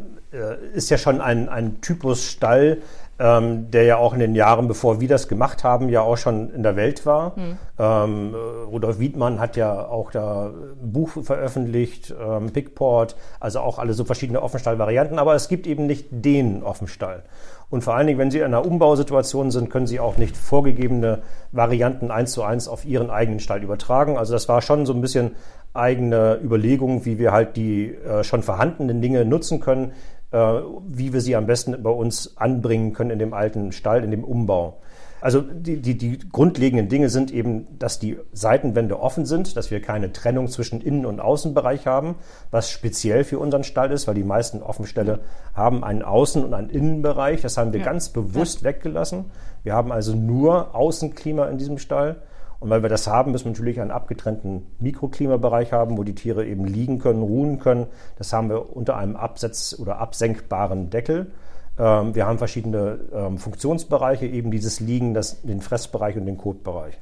ist 0.75 0.91
ja 0.91 0.99
schon 0.99 1.21
ein, 1.21 1.49
ein 1.49 1.81
Typus 1.81 2.25
Stall, 2.25 2.79
ähm, 3.21 3.71
der 3.71 3.85
ja 3.85 3.97
auch 3.99 4.15
in 4.15 4.21
den 4.21 4.35
Jahren, 4.35 4.67
bevor 4.67 5.01
wir 5.01 5.09
das 5.09 5.29
gemacht 5.29 5.63
haben, 5.63 5.91
ja 5.91 6.01
auch 6.01 6.17
schon 6.17 6.55
in 6.55 6.63
der 6.63 6.75
Welt 6.75 7.05
war. 7.05 7.37
Hm. 7.37 7.59
Ähm, 7.79 8.35
Rudolf 8.71 8.99
Wiedmann 8.99 9.39
hat 9.39 9.57
ja 9.57 9.87
auch 9.87 10.11
da 10.11 10.47
ein 10.47 10.93
Buch 10.93 11.11
veröffentlicht, 11.23 12.15
ähm, 12.19 12.51
Pickport, 12.51 13.17
also 13.39 13.61
auch 13.61 13.79
alle 13.79 13.93
so 13.93 14.05
verschiedene 14.05 14.41
Offenstall-Varianten, 14.41 15.19
aber 15.19 15.35
es 15.35 15.49
gibt 15.49 15.67
eben 15.67 15.87
nicht 15.87 16.07
den 16.11 16.63
Offenstall. 16.63 17.23
Und 17.69 17.85
vor 17.85 17.95
allen 17.95 18.07
Dingen, 18.07 18.19
wenn 18.19 18.31
Sie 18.31 18.39
in 18.39 18.45
einer 18.45 18.65
Umbausituation 18.65 19.51
sind, 19.51 19.71
können 19.71 19.87
Sie 19.87 20.01
auch 20.01 20.17
nicht 20.17 20.37
vorgegebene 20.37 21.21
Varianten 21.53 22.11
eins 22.11 22.33
zu 22.33 22.43
eins 22.43 22.69
auf 22.69 22.85
Ihren 22.85 23.11
eigenen 23.11 23.39
Stall 23.39 23.63
übertragen. 23.63 24.17
Also 24.17 24.33
das 24.33 24.49
war 24.49 24.63
schon 24.63 24.87
so 24.87 24.93
ein 24.93 25.01
bisschen 25.01 25.33
eigene 25.73 26.41
Überlegung, 26.43 27.05
wie 27.05 27.19
wir 27.19 27.33
halt 27.33 27.57
die 27.57 27.95
äh, 27.95 28.25
schon 28.25 28.43
vorhandenen 28.43 29.01
Dinge 29.03 29.25
nutzen 29.25 29.61
können, 29.61 29.93
äh, 29.93 30.20
wie 30.33 31.13
wir 31.13 31.21
sie 31.21 31.35
am 31.37 31.47
besten 31.47 31.83
bei 31.83 31.91
uns 31.91 32.37
anbringen 32.37 32.93
können 32.93 33.11
in 33.11 33.19
dem 33.19 33.35
alten 33.35 33.73
Stall, 33.73 34.05
in 34.05 34.11
dem 34.11 34.25
Umbau. 34.25 34.81
Also 35.21 35.43
die, 35.43 35.81
die, 35.81 35.99
die 35.99 36.19
grundlegenden 36.19 36.89
Dinge 36.89 37.11
sind 37.11 37.31
eben, 37.31 37.67
dass 37.79 37.99
die 37.99 38.19
Seitenwände 38.33 39.01
offen 39.01 39.27
sind, 39.27 39.57
dass 39.57 39.71
wir 39.71 39.83
keine 39.83 40.13
Trennung 40.13 40.49
zwischen 40.49 40.81
Innen- 40.81 41.05
und 41.05 41.21
Außenbereich 41.21 41.87
haben, 41.87 42.15
was 42.51 42.71
speziell 42.71 43.25
für 43.25 43.39
unseren 43.39 43.65
Stall 43.65 43.93
ist, 43.93 44.09
weil 44.09 44.15
die 44.15 44.25
meisten 44.25 44.63
Offenställe 44.63 45.21
haben 45.55 45.85
einen 45.85 46.03
Außen- 46.03 46.43
und 46.43 46.55
einen 46.55 46.71
Innenbereich. 46.71 47.43
Das 47.43 47.59
haben 47.59 47.73
wir 47.73 47.81
ja. 47.81 47.87
ganz 47.87 48.09
bewusst 48.09 48.61
ja. 48.61 48.69
weggelassen. 48.69 49.27
Wir 49.63 49.75
haben 49.75 49.93
also 49.93 50.15
nur 50.15 50.75
Außenklima 50.75 51.47
in 51.47 51.59
diesem 51.59 51.77
Stall. 51.77 52.23
Und 52.61 52.69
weil 52.69 52.83
wir 52.83 52.91
das 52.91 53.07
haben, 53.07 53.33
müssen 53.33 53.47
wir 53.47 53.53
natürlich 53.53 53.81
einen 53.81 53.91
abgetrennten 53.91 54.67
Mikroklimabereich 54.81 55.73
haben, 55.73 55.97
wo 55.97 56.05
die 56.05 56.15
Tiere 56.15 56.47
eben 56.47 56.67
liegen 56.67 56.99
können, 56.99 57.23
ruhen 57.23 57.59
können. 57.59 57.87
Das 58.19 58.35
haben 58.35 58.51
wir 58.51 58.77
unter 58.77 58.99
einem 58.99 59.17
absetz- 59.17 59.79
oder 59.81 59.99
absenkbaren 59.99 60.91
Deckel. 60.91 61.33
Ähm, 61.79 62.15
wir 62.15 62.27
haben 62.27 62.37
verschiedene 62.37 62.99
ähm, 63.15 63.39
Funktionsbereiche, 63.39 64.27
eben 64.27 64.51
dieses 64.51 64.79
Liegen, 64.79 65.15
das, 65.15 65.41
den 65.41 65.63
Fressbereich 65.63 66.17
und 66.17 66.27
den 66.27 66.37
Kotbereich. 66.37 66.99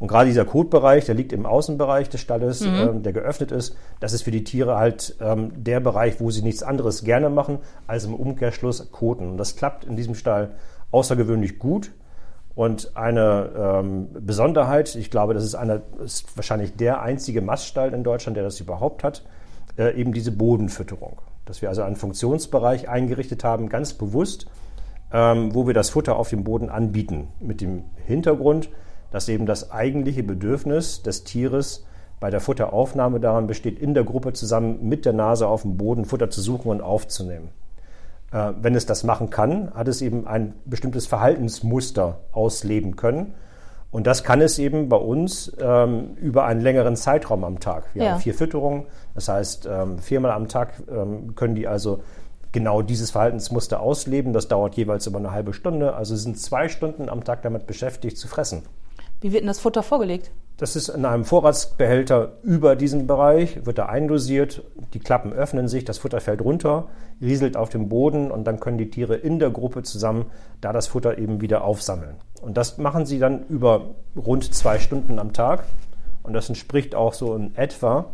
Und 0.00 0.08
gerade 0.08 0.26
dieser 0.26 0.44
Kotbereich, 0.44 1.06
der 1.06 1.14
liegt 1.14 1.32
im 1.32 1.46
Außenbereich 1.46 2.08
des 2.08 2.20
Stalles, 2.20 2.62
mhm. 2.62 2.74
ähm, 2.74 3.02
der 3.04 3.12
geöffnet 3.12 3.52
ist. 3.52 3.76
Das 4.00 4.12
ist 4.12 4.22
für 4.22 4.32
die 4.32 4.44
Tiere 4.44 4.76
halt 4.76 5.16
der 5.20 5.80
Bereich, 5.80 6.20
wo 6.20 6.30
sie 6.30 6.42
nichts 6.42 6.62
anderes 6.62 7.02
gerne 7.02 7.30
machen, 7.30 7.60
als 7.86 8.04
im 8.04 8.14
Umkehrschluss 8.14 8.90
koten. 8.90 9.30
Und 9.30 9.38
das 9.38 9.56
klappt 9.56 9.84
in 9.84 9.96
diesem 9.96 10.14
Stall 10.14 10.56
außergewöhnlich 10.90 11.58
gut. 11.58 11.92
Und 12.56 12.96
eine 12.96 13.50
ähm, 13.56 14.08
Besonderheit, 14.12 14.96
ich 14.96 15.10
glaube, 15.10 15.34
das 15.34 15.44
ist, 15.44 15.54
einer, 15.54 15.82
ist 16.04 16.36
wahrscheinlich 16.36 16.74
der 16.74 17.02
einzige 17.02 17.42
Maststall 17.42 17.94
in 17.94 18.02
Deutschland, 18.02 18.36
der 18.36 18.44
das 18.44 18.58
überhaupt 18.58 19.04
hat, 19.04 19.24
äh, 19.78 19.94
eben 19.94 20.12
diese 20.12 20.32
Bodenfütterung 20.32 21.18
dass 21.46 21.62
wir 21.62 21.70
also 21.70 21.82
einen 21.82 21.96
Funktionsbereich 21.96 22.90
eingerichtet 22.90 23.42
haben, 23.42 23.70
ganz 23.70 23.94
bewusst, 23.94 24.46
ähm, 25.12 25.54
wo 25.54 25.66
wir 25.66 25.74
das 25.74 25.88
Futter 25.88 26.16
auf 26.16 26.28
dem 26.28 26.44
Boden 26.44 26.68
anbieten, 26.68 27.28
mit 27.40 27.62
dem 27.62 27.84
Hintergrund, 28.04 28.68
dass 29.10 29.28
eben 29.28 29.46
das 29.46 29.70
eigentliche 29.70 30.24
Bedürfnis 30.24 31.02
des 31.02 31.24
Tieres 31.24 31.86
bei 32.18 32.30
der 32.30 32.40
Futteraufnahme 32.40 33.20
daran 33.20 33.46
besteht, 33.46 33.78
in 33.78 33.94
der 33.94 34.04
Gruppe 34.04 34.32
zusammen 34.32 34.88
mit 34.88 35.06
der 35.06 35.12
Nase 35.12 35.46
auf 35.46 35.62
dem 35.62 35.76
Boden 35.76 36.04
Futter 36.04 36.28
zu 36.28 36.42
suchen 36.42 36.70
und 36.70 36.82
aufzunehmen. 36.82 37.48
Äh, 38.32 38.52
wenn 38.60 38.74
es 38.74 38.86
das 38.86 39.04
machen 39.04 39.30
kann, 39.30 39.72
hat 39.74 39.88
es 39.88 40.02
eben 40.02 40.26
ein 40.26 40.54
bestimmtes 40.64 41.06
Verhaltensmuster 41.06 42.20
ausleben 42.32 42.96
können. 42.96 43.34
Und 43.90 44.06
das 44.06 44.24
kann 44.24 44.40
es 44.40 44.58
eben 44.58 44.88
bei 44.88 44.96
uns 44.96 45.52
ähm, 45.60 46.16
über 46.16 46.44
einen 46.44 46.60
längeren 46.60 46.96
Zeitraum 46.96 47.44
am 47.44 47.60
Tag. 47.60 47.94
Wir 47.94 48.04
ja. 48.04 48.12
haben 48.12 48.20
vier 48.20 48.34
Fütterungen, 48.34 48.86
das 49.14 49.28
heißt 49.28 49.66
ähm, 49.70 49.98
viermal 49.98 50.32
am 50.32 50.48
Tag 50.48 50.82
ähm, 50.90 51.34
können 51.34 51.54
die 51.54 51.66
also 51.66 52.02
genau 52.52 52.82
dieses 52.82 53.10
Verhaltensmuster 53.10 53.80
ausleben. 53.80 54.32
Das 54.32 54.48
dauert 54.48 54.74
jeweils 54.76 55.06
über 55.06 55.18
eine 55.18 55.30
halbe 55.30 55.52
Stunde. 55.52 55.94
Also 55.94 56.16
sind 56.16 56.38
zwei 56.38 56.68
Stunden 56.68 57.08
am 57.08 57.22
Tag 57.22 57.42
damit 57.42 57.66
beschäftigt 57.66 58.18
zu 58.18 58.28
fressen. 58.28 58.62
Wie 59.20 59.32
wird 59.32 59.42
denn 59.42 59.48
das 59.48 59.60
Futter 59.60 59.82
vorgelegt? 59.82 60.30
Das 60.58 60.74
ist 60.74 60.88
in 60.88 61.04
einem 61.04 61.26
Vorratsbehälter 61.26 62.38
über 62.42 62.76
diesem 62.76 63.06
Bereich, 63.06 63.66
wird 63.66 63.76
da 63.76 63.86
eindosiert, 63.86 64.62
die 64.94 65.00
Klappen 65.00 65.34
öffnen 65.34 65.68
sich, 65.68 65.84
das 65.84 65.98
Futter 65.98 66.20
fällt 66.20 66.40
runter, 66.40 66.88
rieselt 67.20 67.58
auf 67.58 67.68
dem 67.68 67.90
Boden 67.90 68.30
und 68.30 68.44
dann 68.44 68.58
können 68.58 68.78
die 68.78 68.88
Tiere 68.88 69.16
in 69.16 69.38
der 69.38 69.50
Gruppe 69.50 69.82
zusammen 69.82 70.26
da 70.62 70.72
das 70.72 70.86
Futter 70.86 71.18
eben 71.18 71.42
wieder 71.42 71.62
aufsammeln. 71.62 72.16
Und 72.40 72.56
das 72.56 72.78
machen 72.78 73.04
sie 73.04 73.18
dann 73.18 73.44
über 73.48 73.96
rund 74.16 74.54
zwei 74.54 74.78
Stunden 74.78 75.18
am 75.18 75.34
Tag 75.34 75.64
und 76.22 76.32
das 76.32 76.48
entspricht 76.48 76.94
auch 76.94 77.12
so 77.12 77.34
in 77.34 77.54
etwa 77.54 78.06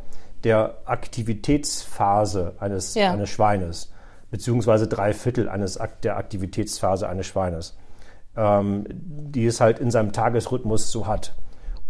der 0.42 0.78
Aktivitätsphase 0.84 2.54
eines, 2.58 2.94
ja. 2.94 3.12
eines 3.12 3.30
Schweines, 3.30 3.92
beziehungsweise 4.32 4.88
drei 4.88 5.12
Viertel 5.12 5.48
eines, 5.48 5.78
der 6.02 6.16
Aktivitätsphase 6.16 7.08
eines 7.08 7.26
Schweines, 7.26 7.78
ähm, 8.36 8.84
die 8.88 9.46
es 9.46 9.60
halt 9.60 9.78
in 9.78 9.92
seinem 9.92 10.12
Tagesrhythmus 10.12 10.90
so 10.90 11.06
hat. 11.06 11.34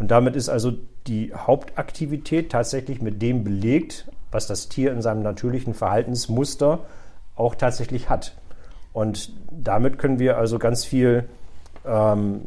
Und 0.02 0.10
damit 0.10 0.34
ist 0.34 0.48
also 0.48 0.72
die 1.06 1.32
Hauptaktivität 1.32 2.50
tatsächlich 2.50 3.00
mit 3.00 3.22
dem 3.22 3.44
belegt, 3.44 4.08
was 4.32 4.48
das 4.48 4.68
Tier 4.68 4.92
in 4.92 5.00
seinem 5.00 5.22
natürlichen 5.22 5.74
Verhaltensmuster 5.74 6.80
auch 7.36 7.54
tatsächlich 7.54 8.10
hat. 8.10 8.36
Und 8.92 9.32
damit 9.52 10.00
können 10.00 10.18
wir 10.18 10.38
also 10.38 10.58
ganz 10.58 10.84
viel, 10.84 11.28
ähm, 11.86 12.40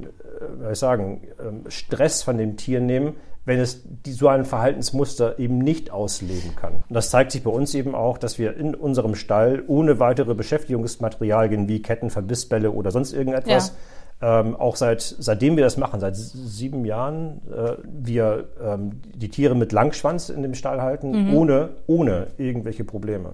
wie 0.59 0.73
ich 0.73 0.77
sagen, 0.77 1.21
ähm, 1.39 1.61
Stress 1.69 2.23
von 2.23 2.37
dem 2.37 2.57
Tier 2.57 2.81
nehmen, 2.81 3.13
wenn 3.45 3.61
es 3.61 3.83
so 4.05 4.27
ein 4.27 4.43
Verhaltensmuster 4.43 5.39
eben 5.39 5.59
nicht 5.59 5.91
ausleben 5.91 6.57
kann. 6.57 6.83
Und 6.89 6.93
das 6.93 7.09
zeigt 7.09 7.31
sich 7.31 7.45
bei 7.45 7.51
uns 7.51 7.73
eben 7.73 7.95
auch, 7.95 8.17
dass 8.17 8.37
wir 8.37 8.57
in 8.57 8.75
unserem 8.75 9.15
Stall 9.15 9.63
ohne 9.67 9.97
weitere 10.01 10.35
Beschäftigungsmaterialien 10.35 11.69
wie 11.69 11.81
Ketten, 11.81 12.09
Verbissbälle 12.09 12.71
oder 12.71 12.91
sonst 12.91 13.13
irgendetwas 13.13 13.69
ja 13.69 13.75
ähm, 14.21 14.55
auch 14.55 14.75
seit, 14.75 15.01
seitdem 15.01 15.57
wir 15.57 15.63
das 15.63 15.77
machen, 15.77 15.99
seit 15.99 16.15
sieben 16.15 16.85
Jahren, 16.85 17.41
äh, 17.51 17.73
wir 17.83 18.47
ähm, 18.63 19.01
die 19.13 19.29
Tiere 19.29 19.55
mit 19.55 19.71
Langschwanz 19.71 20.29
in 20.29 20.41
dem 20.41 20.53
Stall 20.53 20.81
halten, 20.81 21.27
mhm. 21.27 21.33
ohne, 21.33 21.69
ohne 21.87 22.27
irgendwelche 22.37 22.83
Probleme. 22.83 23.33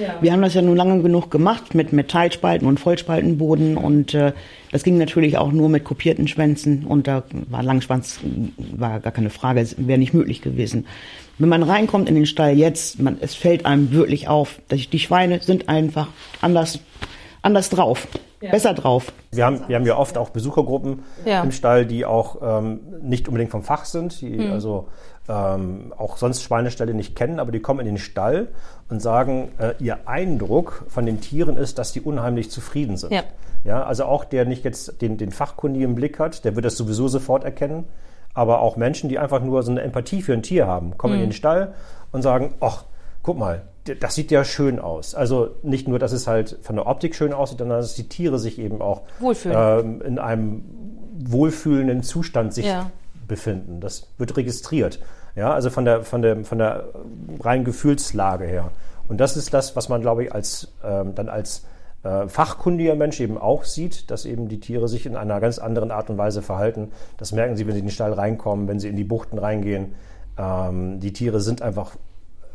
Ja. 0.00 0.14
Wir 0.20 0.32
haben 0.32 0.40
das 0.40 0.54
ja 0.54 0.62
nun 0.62 0.76
lange 0.76 1.02
genug 1.02 1.30
gemacht 1.30 1.74
mit 1.74 1.92
Metallspalten 1.92 2.66
und 2.66 2.80
Vollspaltenboden 2.80 3.76
und 3.76 4.14
äh, 4.14 4.32
das 4.72 4.82
ging 4.82 4.98
natürlich 4.98 5.36
auch 5.36 5.52
nur 5.52 5.68
mit 5.68 5.84
kopierten 5.84 6.26
Schwänzen 6.26 6.86
und 6.86 7.06
da 7.06 7.22
war 7.50 7.62
Langschwanz 7.62 8.20
war 8.74 9.00
gar 9.00 9.12
keine 9.12 9.30
Frage, 9.30 9.66
wäre 9.76 9.98
nicht 9.98 10.14
möglich 10.14 10.40
gewesen. 10.40 10.86
Wenn 11.38 11.48
man 11.48 11.62
reinkommt 11.62 12.08
in 12.08 12.14
den 12.14 12.26
Stall 12.26 12.56
jetzt, 12.56 13.00
man, 13.00 13.18
es 13.20 13.34
fällt 13.34 13.66
einem 13.66 13.92
wirklich 13.92 14.28
auf, 14.28 14.60
dass 14.68 14.88
die 14.88 15.00
Schweine 15.00 15.40
sind 15.40 15.68
einfach 15.68 16.08
anders 16.40 16.80
anders 17.42 17.68
drauf, 17.68 18.08
ja. 18.44 18.50
besser 18.50 18.74
drauf. 18.74 19.12
Wir 19.32 19.46
haben, 19.46 19.60
wir 19.66 19.76
haben 19.76 19.86
ja 19.86 19.96
oft 19.96 20.18
auch 20.18 20.30
Besuchergruppen 20.30 21.02
ja. 21.24 21.42
im 21.42 21.50
Stall, 21.50 21.86
die 21.86 22.04
auch 22.04 22.36
ähm, 22.42 22.80
nicht 23.02 23.26
unbedingt 23.28 23.50
vom 23.50 23.62
Fach 23.62 23.84
sind, 23.84 24.20
die 24.20 24.38
mhm. 24.38 24.52
also 24.52 24.88
ähm, 25.28 25.94
auch 25.96 26.18
sonst 26.18 26.42
Schweineställe 26.42 26.92
nicht 26.92 27.16
kennen, 27.16 27.40
aber 27.40 27.50
die 27.52 27.60
kommen 27.60 27.80
in 27.80 27.86
den 27.86 27.98
Stall 27.98 28.48
und 28.90 29.00
sagen, 29.00 29.48
äh, 29.58 29.74
ihr 29.78 30.06
Eindruck 30.06 30.84
von 30.88 31.06
den 31.06 31.20
Tieren 31.20 31.56
ist, 31.56 31.78
dass 31.78 31.92
die 31.92 32.02
unheimlich 32.02 32.50
zufrieden 32.50 32.96
sind. 32.96 33.12
Ja. 33.12 33.22
ja 33.64 33.82
also 33.82 34.04
auch 34.04 34.24
der 34.24 34.44
nicht 34.44 34.64
jetzt 34.64 35.00
den, 35.00 35.16
den 35.16 35.30
Fachkundigen 35.30 35.94
Blick 35.94 36.18
hat, 36.18 36.44
der 36.44 36.54
wird 36.54 36.66
das 36.66 36.76
sowieso 36.76 37.08
sofort 37.08 37.44
erkennen. 37.44 37.84
Aber 38.36 38.60
auch 38.60 38.76
Menschen, 38.76 39.08
die 39.08 39.18
einfach 39.18 39.40
nur 39.40 39.62
so 39.62 39.70
eine 39.70 39.80
Empathie 39.80 40.20
für 40.20 40.32
ein 40.32 40.42
Tier 40.42 40.66
haben, 40.66 40.98
kommen 40.98 41.14
mhm. 41.14 41.22
in 41.22 41.28
den 41.28 41.32
Stall 41.32 41.72
und 42.10 42.22
sagen, 42.22 42.54
ach, 42.60 42.84
guck 43.22 43.38
mal, 43.38 43.62
das 43.84 44.14
sieht 44.14 44.30
ja 44.30 44.44
schön 44.44 44.78
aus. 44.78 45.14
Also 45.14 45.56
nicht 45.62 45.88
nur, 45.88 45.98
dass 45.98 46.12
es 46.12 46.26
halt 46.26 46.58
von 46.62 46.76
der 46.76 46.86
Optik 46.86 47.14
schön 47.14 47.32
aussieht, 47.32 47.58
sondern 47.58 47.80
dass 47.80 47.94
die 47.94 48.08
Tiere 48.08 48.38
sich 48.38 48.58
eben 48.58 48.80
auch 48.80 49.02
ähm, 49.44 50.00
in 50.02 50.18
einem 50.18 50.64
wohlfühlenden 51.18 52.02
Zustand 52.02 52.54
sich 52.54 52.66
ja. 52.66 52.90
befinden. 53.28 53.80
Das 53.80 54.08
wird 54.18 54.36
registriert. 54.36 55.00
Ja, 55.36 55.52
also 55.52 55.68
von 55.70 55.84
der, 55.84 56.02
von 56.02 56.22
der, 56.22 56.44
von 56.44 56.58
der 56.58 56.88
reinen 57.40 57.64
Gefühlslage 57.64 58.44
her. 58.44 58.70
Und 59.08 59.18
das 59.18 59.36
ist 59.36 59.52
das, 59.52 59.76
was 59.76 59.88
man, 59.88 60.00
glaube 60.00 60.24
ich, 60.24 60.32
als, 60.32 60.72
ähm, 60.82 61.14
dann 61.14 61.28
als 61.28 61.66
äh, 62.04 62.28
fachkundiger 62.28 62.94
Mensch 62.94 63.20
eben 63.20 63.36
auch 63.36 63.64
sieht, 63.64 64.10
dass 64.10 64.24
eben 64.24 64.48
die 64.48 64.60
Tiere 64.60 64.88
sich 64.88 65.06
in 65.06 65.16
einer 65.16 65.40
ganz 65.40 65.58
anderen 65.58 65.90
Art 65.90 66.08
und 66.08 66.18
Weise 66.18 66.40
verhalten. 66.40 66.92
Das 67.18 67.32
merken 67.32 67.56
sie, 67.56 67.66
wenn 67.66 67.74
sie 67.74 67.80
in 67.80 67.86
den 67.86 67.92
Stall 67.92 68.12
reinkommen, 68.12 68.68
wenn 68.68 68.78
sie 68.78 68.88
in 68.88 68.96
die 68.96 69.04
Buchten 69.04 69.38
reingehen. 69.38 69.94
Ähm, 70.38 71.00
die 71.00 71.12
Tiere 71.12 71.40
sind 71.40 71.60
einfach 71.60 71.96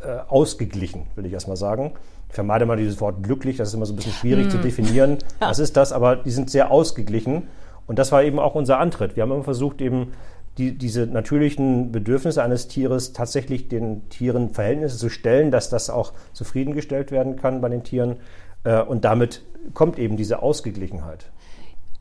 äh, 0.01 0.19
ausgeglichen, 0.27 1.07
will 1.15 1.25
ich 1.25 1.33
erstmal 1.33 1.57
sagen. 1.57 1.93
Ich 2.29 2.35
vermeide 2.35 2.65
mal 2.65 2.77
dieses 2.77 3.01
Wort 3.01 3.23
glücklich, 3.23 3.57
das 3.57 3.69
ist 3.69 3.73
immer 3.73 3.85
so 3.85 3.93
ein 3.93 3.95
bisschen 3.95 4.13
schwierig 4.13 4.47
mm. 4.47 4.49
zu 4.51 4.57
definieren. 4.59 5.17
Ja. 5.41 5.49
Was 5.49 5.59
ist 5.59 5.75
das? 5.77 5.91
Aber 5.91 6.15
die 6.15 6.31
sind 6.31 6.49
sehr 6.49 6.71
ausgeglichen. 6.71 7.47
Und 7.87 7.97
das 7.97 8.11
war 8.11 8.23
eben 8.23 8.37
auch 8.37 8.53
unser 8.53 8.79
Antritt. 8.79 9.15
Wir 9.15 9.23
haben 9.23 9.31
immer 9.31 9.43
versucht, 9.43 9.81
eben 9.81 10.13
die, 10.59 10.77
diese 10.77 11.07
natürlichen 11.07 11.91
Bedürfnisse 11.91 12.43
eines 12.43 12.67
Tieres 12.67 13.13
tatsächlich 13.13 13.67
den 13.67 14.07
Tieren 14.09 14.49
Verhältnisse 14.51 14.97
zu 14.97 15.09
stellen, 15.09 15.51
dass 15.51 15.69
das 15.69 15.89
auch 15.89 16.13
zufriedengestellt 16.33 17.11
werden 17.11 17.37
kann 17.37 17.61
bei 17.61 17.69
den 17.69 17.83
Tieren. 17.83 18.17
Äh, 18.63 18.81
und 18.81 19.05
damit 19.05 19.41
kommt 19.73 19.97
eben 19.97 20.17
diese 20.17 20.43
Ausgeglichenheit. 20.43 21.31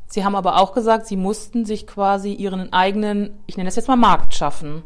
Sie 0.06 0.24
haben 0.24 0.34
aber 0.34 0.60
auch 0.60 0.72
gesagt, 0.72 1.06
Sie 1.06 1.16
mussten 1.16 1.64
sich 1.64 1.86
quasi 1.86 2.32
Ihren 2.32 2.72
eigenen, 2.72 3.30
ich 3.46 3.56
nenne 3.56 3.68
das 3.68 3.76
jetzt 3.76 3.88
mal 3.88 3.96
Markt 3.96 4.34
schaffen. 4.34 4.82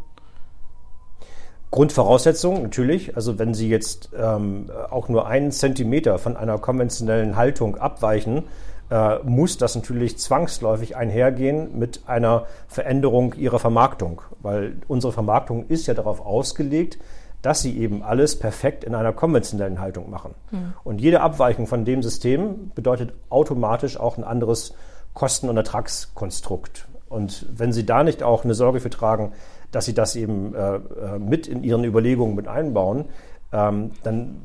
Grundvoraussetzung 1.73 2.63
natürlich, 2.63 3.17
also 3.17 3.39
wenn 3.39 3.55
Sie 3.55 3.69
jetzt 3.69 4.11
ähm, 4.17 4.71
auch 4.91 5.09
nur 5.09 5.27
einen 5.27 5.51
Zentimeter 5.51 6.19
von 6.19 6.37
einer 6.37 6.59
konventionellen 6.59 7.35
Haltung 7.35 7.77
abweichen, 7.77 8.45
äh, 8.91 9.19
muss 9.25 9.57
das 9.57 9.75
natürlich 9.75 10.19
zwangsläufig 10.19 10.97
einhergehen 10.97 11.79
mit 11.79 12.03
einer 12.07 12.45
Veränderung 12.69 13.33
Ihrer 13.35 13.59
Vermarktung, 13.59 14.21
weil 14.43 14.77
unsere 14.87 15.15
Vermarktung 15.15 15.67
ist 15.69 15.87
ja 15.87 15.95
darauf 15.95 16.21
ausgelegt, 16.21 16.99
dass 17.41 17.63
sie 17.63 17.77
eben 17.79 18.03
alles 18.03 18.39
perfekt 18.39 18.85
in 18.85 18.95
einer 18.95 19.15
konventionellen 19.15 19.81
Haltung 19.81 20.11
machen. 20.11 20.35
Mhm. 20.51 20.75
Und 20.85 21.01
jede 21.01 21.23
Abweichung 21.23 21.67
von 21.67 21.87
dem 21.87 22.03
System 22.03 22.71
bedeutet 22.75 23.15
automatisch 23.31 23.99
auch 23.99 24.19
ein 24.19 24.25
anderes 24.25 24.75
Kosten- 25.15 25.49
und 25.49 25.57
Ertragskonstrukt. 25.57 26.87
Und 27.09 27.47
wenn 27.51 27.73
Sie 27.73 27.85
da 27.85 28.05
nicht 28.05 28.23
auch 28.23 28.45
eine 28.45 28.55
Sorge 28.55 28.81
für 28.81 28.91
tragen, 28.91 29.33
dass 29.73 29.87
sie 29.87 29.95
das 29.95 30.15
eben 30.15 30.55
äh, 30.55 30.77
äh, 30.77 30.81
mit 31.19 31.49
in 31.49 31.65
ihren 31.65 31.85
Überlegungen 31.85 32.37
mit 32.37 32.47
einbauen, 32.47 33.07
ähm, 33.53 33.91
dann 34.05 34.37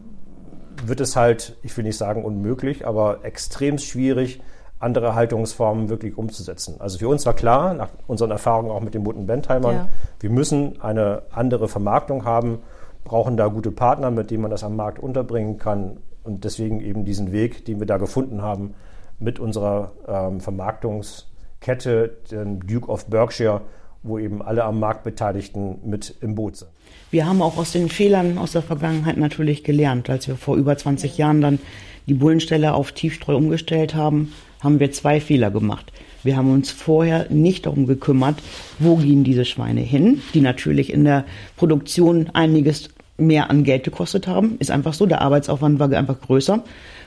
wird 0.84 1.00
es 1.00 1.16
halt, 1.16 1.58
ich 1.64 1.76
will 1.78 1.84
nicht 1.84 1.98
sagen 1.98 2.24
unmöglich, 2.24 2.88
aber 2.88 3.24
extrem 3.24 3.78
schwierig, 3.78 4.42
andere 4.80 5.16
Haltungsformen 5.16 5.90
wirklich 5.90 6.18
umzusetzen. 6.18 6.76
Also 6.80 7.00
für 7.00 7.08
uns 7.08 7.26
war 7.26 7.34
klar, 7.34 7.74
nach 7.74 7.90
unseren 8.06 8.32
Erfahrungen 8.32 8.70
auch 8.72 8.82
mit 8.82 8.94
den 8.94 9.04
bunten 9.04 9.26
Bentheimern, 9.26 9.76
ja. 9.76 9.90
wir 10.20 10.30
müssen 10.30 10.82
eine 10.82 11.24
andere 11.32 11.68
Vermarktung 11.68 12.26
haben, 12.26 12.60
brauchen 13.04 13.38
da 13.38 13.48
gute 13.48 13.72
Partner, 13.72 14.12
mit 14.12 14.30
denen 14.30 14.42
man 14.42 14.52
das 14.52 14.64
am 14.64 14.76
Markt 14.76 15.00
unterbringen 15.00 15.58
kann 15.58 15.98
und 16.24 16.44
deswegen 16.44 16.82
eben 16.82 17.06
diesen 17.06 17.32
Weg, 17.32 17.66
den 17.66 17.80
wir 17.80 17.88
da 17.88 17.98
gefunden 17.98 18.42
haben, 18.42 18.76
mit 19.20 19.40
unserer 19.40 19.94
ähm, 20.08 20.42
Vermarktungskette, 20.42 22.18
dem 22.30 22.68
Duke 22.68 22.92
of 22.92 23.08
Berkshire, 23.08 23.62
wo 24.08 24.20
eben 24.20 24.42
alle 24.42 24.64
am 24.64 24.80
Markt 24.80 25.04
Beteiligten 25.04 25.78
mit 25.86 26.16
im 26.22 26.36
Boot 26.36 26.58
sind. 26.58 26.70
Wir 27.10 27.26
haben 27.26 27.42
auch 27.42 27.58
aus 27.58 27.72
den 27.72 27.90
Fehlern 27.90 28.38
aus 28.38 28.52
der 28.52 28.62
Vergangenheit 28.62 29.18
natürlich 29.18 29.64
gelernt. 29.64 30.10
Als 30.10 30.28
wir 30.28 30.36
vor 30.36 30.58
über 30.58 30.78
20 30.78 31.18
Jahren 31.18 31.42
dann 31.42 31.60
die 32.08 32.14
Bullenstelle 32.14 32.74
auf 32.74 32.92
Tiefstreu 32.92 33.36
umgestellt 33.36 33.96
haben, 33.96 34.34
haben 34.62 34.80
wir 34.80 34.92
zwei 34.92 35.22
Fehler 35.22 35.52
gemacht. 35.52 35.92
Wir 36.24 36.36
haben 36.36 36.52
uns 36.52 36.72
vorher 36.72 37.28
nicht 37.30 37.66
darum 37.66 37.86
gekümmert, 37.86 38.36
wo 38.80 38.98
gehen 38.98 39.24
diese 39.24 39.46
Schweine 39.46 39.82
hin, 39.82 40.22
die 40.34 40.42
natürlich 40.42 40.92
in 40.92 41.06
der 41.06 41.26
Produktion 41.56 42.30
einiges 42.34 42.90
mehr 43.18 43.50
an 43.50 43.64
Geld 43.64 43.84
gekostet 43.84 44.28
haben. 44.28 44.58
Ist 44.60 44.72
einfach 44.72 44.94
so, 44.94 45.06
der 45.06 45.22
Arbeitsaufwand 45.22 45.80
war 45.80 45.92
einfach 45.92 46.20
größer. 46.20 46.64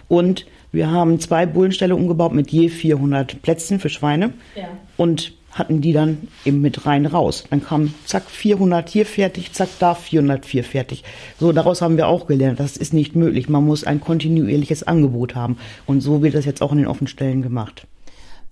Und 0.09 0.47
wir 0.73 0.91
haben 0.91 1.21
zwei 1.21 1.47
Bullenställe 1.47 1.95
umgebaut 1.95 2.33
mit 2.33 2.51
je 2.51 2.69
400 2.69 3.43
Plätzen 3.43 3.81
für 3.81 3.89
Schweine. 3.89 4.33
Ja. 4.57 4.69
Und 4.97 5.35
hatten 5.51 5.81
die 5.81 5.93
dann 5.93 6.29
eben 6.45 6.61
mit 6.61 6.87
rein 6.87 7.07
raus. 7.07 7.45
Dann 7.51 7.63
kam 7.63 7.95
zack 8.07 8.25
400 8.31 8.89
hier 8.89 9.07
fertig, 9.07 9.53
zack 9.53 9.69
da 9.79 9.95
404 9.95 10.65
fertig. 10.65 11.05
So, 11.39 11.53
daraus 11.53 11.83
haben 11.83 11.97
wir 11.97 12.09
auch 12.09 12.27
gelernt, 12.27 12.61
das 12.61 12.77
ist 12.77 12.95
nicht 12.95 13.17
möglich. 13.17 13.49
Man 13.49 13.65
muss 13.65 13.85
ein 13.85 14.01
kontinuierliches 14.01 14.83
Angebot 14.83 15.35
haben. 15.35 15.59
Und 15.87 16.01
so 16.01 16.23
wird 16.23 16.35
das 16.35 16.45
jetzt 16.45 16.63
auch 16.63 16.73
in 16.73 16.79
den 16.79 16.87
Offenstellen 16.87 17.43
gemacht. 17.43 17.87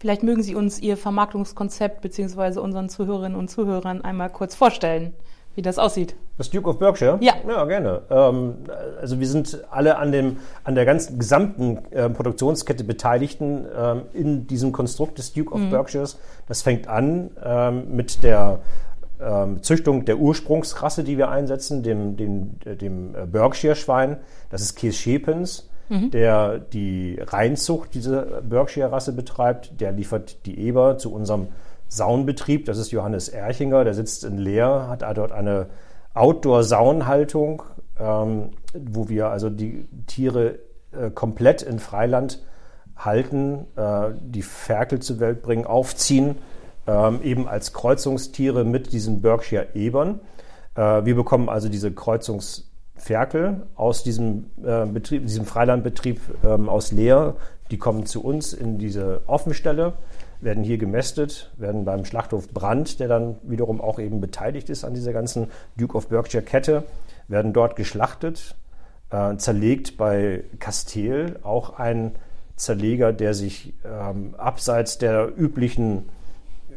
Vielleicht 0.00 0.22
mögen 0.22 0.42
Sie 0.42 0.54
uns 0.54 0.80
Ihr 0.80 0.96
Vermarktungskonzept 0.96 2.02
beziehungsweise 2.02 2.62
unseren 2.62 2.88
Zuhörerinnen 2.88 3.36
und 3.38 3.48
Zuhörern 3.48 4.02
einmal 4.02 4.30
kurz 4.30 4.54
vorstellen. 4.54 5.12
Wie 5.58 5.62
das 5.62 5.76
aussieht. 5.76 6.14
Das 6.36 6.50
Duke 6.50 6.70
of 6.70 6.78
Berkshire? 6.78 7.18
Ja. 7.20 7.34
Ja, 7.46 7.64
gerne. 7.64 8.02
Ähm, 8.10 8.54
also 9.00 9.18
wir 9.18 9.26
sind 9.26 9.64
alle 9.72 9.98
an, 9.98 10.12
dem, 10.12 10.36
an 10.62 10.76
der 10.76 10.84
ganzen 10.84 11.18
gesamten 11.18 11.78
äh, 11.90 12.08
Produktionskette 12.08 12.84
Beteiligten 12.84 13.66
ähm, 13.76 14.02
in 14.12 14.46
diesem 14.46 14.70
Konstrukt 14.70 15.18
des 15.18 15.32
Duke 15.32 15.52
of 15.52 15.58
mhm. 15.58 15.70
Berkshires. 15.70 16.16
Das 16.46 16.62
fängt 16.62 16.86
an 16.86 17.30
ähm, 17.44 17.96
mit 17.96 18.22
der 18.22 18.60
ähm, 19.20 19.60
Züchtung 19.64 20.04
der 20.04 20.18
Ursprungsrasse, 20.18 21.02
die 21.02 21.18
wir 21.18 21.28
einsetzen, 21.28 21.82
dem, 21.82 22.16
dem, 22.16 22.52
äh, 22.64 22.76
dem 22.76 23.16
Berkshire-Schwein. 23.26 24.18
Das 24.50 24.62
ist 24.62 24.76
Kees 24.76 24.96
Schepens, 24.96 25.68
mhm. 25.88 26.12
der 26.12 26.60
die 26.60 27.18
Reinzucht 27.20 27.94
dieser 27.94 28.42
Berkshire-Rasse 28.42 29.12
betreibt. 29.12 29.80
Der 29.80 29.90
liefert 29.90 30.46
die 30.46 30.56
Eber 30.60 30.98
zu 30.98 31.12
unserem 31.12 31.48
Saunbetrieb. 31.88 32.66
Das 32.66 32.78
ist 32.78 32.90
Johannes 32.90 33.28
Erchinger, 33.28 33.84
der 33.84 33.94
sitzt 33.94 34.24
in 34.24 34.38
Leer, 34.38 34.88
hat 34.88 35.02
dort 35.16 35.32
eine 35.32 35.66
Outdoor-Saunhaltung, 36.14 37.62
ähm, 37.98 38.50
wo 38.74 39.08
wir 39.08 39.28
also 39.28 39.50
die 39.50 39.86
Tiere 40.06 40.58
äh, 40.92 41.10
komplett 41.10 41.62
in 41.62 41.78
Freiland 41.78 42.42
halten, 42.96 43.66
äh, 43.76 44.10
die 44.20 44.42
Ferkel 44.42 45.00
zur 45.00 45.20
Welt 45.20 45.42
bringen, 45.42 45.66
aufziehen, 45.66 46.36
ähm, 46.86 47.20
eben 47.22 47.48
als 47.48 47.72
Kreuzungstiere 47.72 48.64
mit 48.64 48.92
diesen 48.92 49.20
Berkshire 49.20 49.68
Ebern. 49.74 50.20
Äh, 50.74 51.04
wir 51.04 51.14
bekommen 51.14 51.48
also 51.48 51.68
diese 51.68 51.92
Kreuzungsferkel 51.92 53.66
aus 53.76 54.02
diesem 54.02 54.46
äh, 54.64 54.86
Betrieb, 54.86 55.26
diesem 55.26 55.44
Freilandbetrieb 55.44 56.20
ähm, 56.44 56.68
aus 56.68 56.92
Leer. 56.92 57.36
Die 57.70 57.78
kommen 57.78 58.06
zu 58.06 58.24
uns 58.24 58.52
in 58.52 58.78
diese 58.78 59.20
Offenstelle 59.26 59.94
werden 60.40 60.62
hier 60.62 60.78
gemästet, 60.78 61.50
werden 61.56 61.84
beim 61.84 62.04
Schlachthof 62.04 62.48
Brandt, 62.48 63.00
der 63.00 63.08
dann 63.08 63.36
wiederum 63.42 63.80
auch 63.80 63.98
eben 63.98 64.20
beteiligt 64.20 64.70
ist 64.70 64.84
an 64.84 64.94
dieser 64.94 65.12
ganzen 65.12 65.50
Duke 65.76 65.96
of 65.96 66.08
Berkshire 66.08 66.42
Kette, 66.44 66.84
werden 67.26 67.52
dort 67.52 67.76
geschlachtet, 67.76 68.56
äh, 69.10 69.36
zerlegt 69.36 69.96
bei 69.96 70.44
Castell, 70.58 71.38
auch 71.42 71.78
ein 71.78 72.12
Zerleger, 72.56 73.12
der 73.12 73.34
sich 73.34 73.74
ähm, 73.84 74.34
abseits 74.36 74.98
der 74.98 75.30
üblichen 75.36 76.08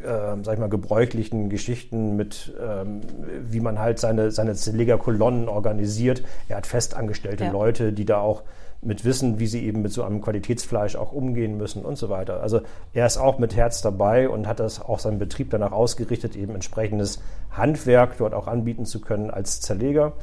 äh, 0.04 0.44
sag 0.44 0.54
ich 0.54 0.60
mal, 0.60 0.70
gebräuchlichen 0.70 1.50
Geschichten 1.50 2.16
mit, 2.16 2.54
ähm, 2.60 3.02
wie 3.50 3.60
man 3.60 3.80
halt 3.80 4.00
seine, 4.00 4.32
seine 4.32 4.56
Zerlegerkolonnen 4.56 5.48
organisiert. 5.48 6.24
Er 6.50 6.58
hat 6.58 6.68
festangestellte 6.68 7.46
ja. 7.46 7.52
Leute, 7.52 7.94
die 7.94 8.06
da 8.06 8.20
auch 8.20 8.44
mit 8.82 9.06
Wissen, 9.06 9.40
wie 9.40 9.48
sie 9.48 9.64
eben 9.66 9.82
mit 9.82 9.92
so 9.94 10.04
einem 10.04 10.22
Qualitätsfleisch 10.22 10.96
auch 10.96 11.12
umgehen 11.12 11.58
müssen 11.58 11.86
und 11.86 11.98
so 11.98 12.10
weiter. 12.10 12.42
Also 12.42 12.62
er 12.94 13.06
ist 13.06 13.18
auch 13.18 13.38
mit 13.38 13.56
Herz 13.56 13.82
dabei 13.82 14.28
und 14.28 14.48
hat 14.48 14.60
das 14.60 14.82
auch 14.82 15.00
seinen 15.00 15.20
Betrieb 15.20 15.52
danach 15.52 15.72
ausgerichtet, 15.72 16.36
eben 16.36 16.56
entsprechendes 16.56 17.22
Handwerk 17.52 18.18
dort 18.18 18.34
auch 18.34 18.48
anbieten 18.48 18.86
zu 18.86 19.00
können 19.00 19.30
als 19.30 19.62
Zerleger. 19.62 20.14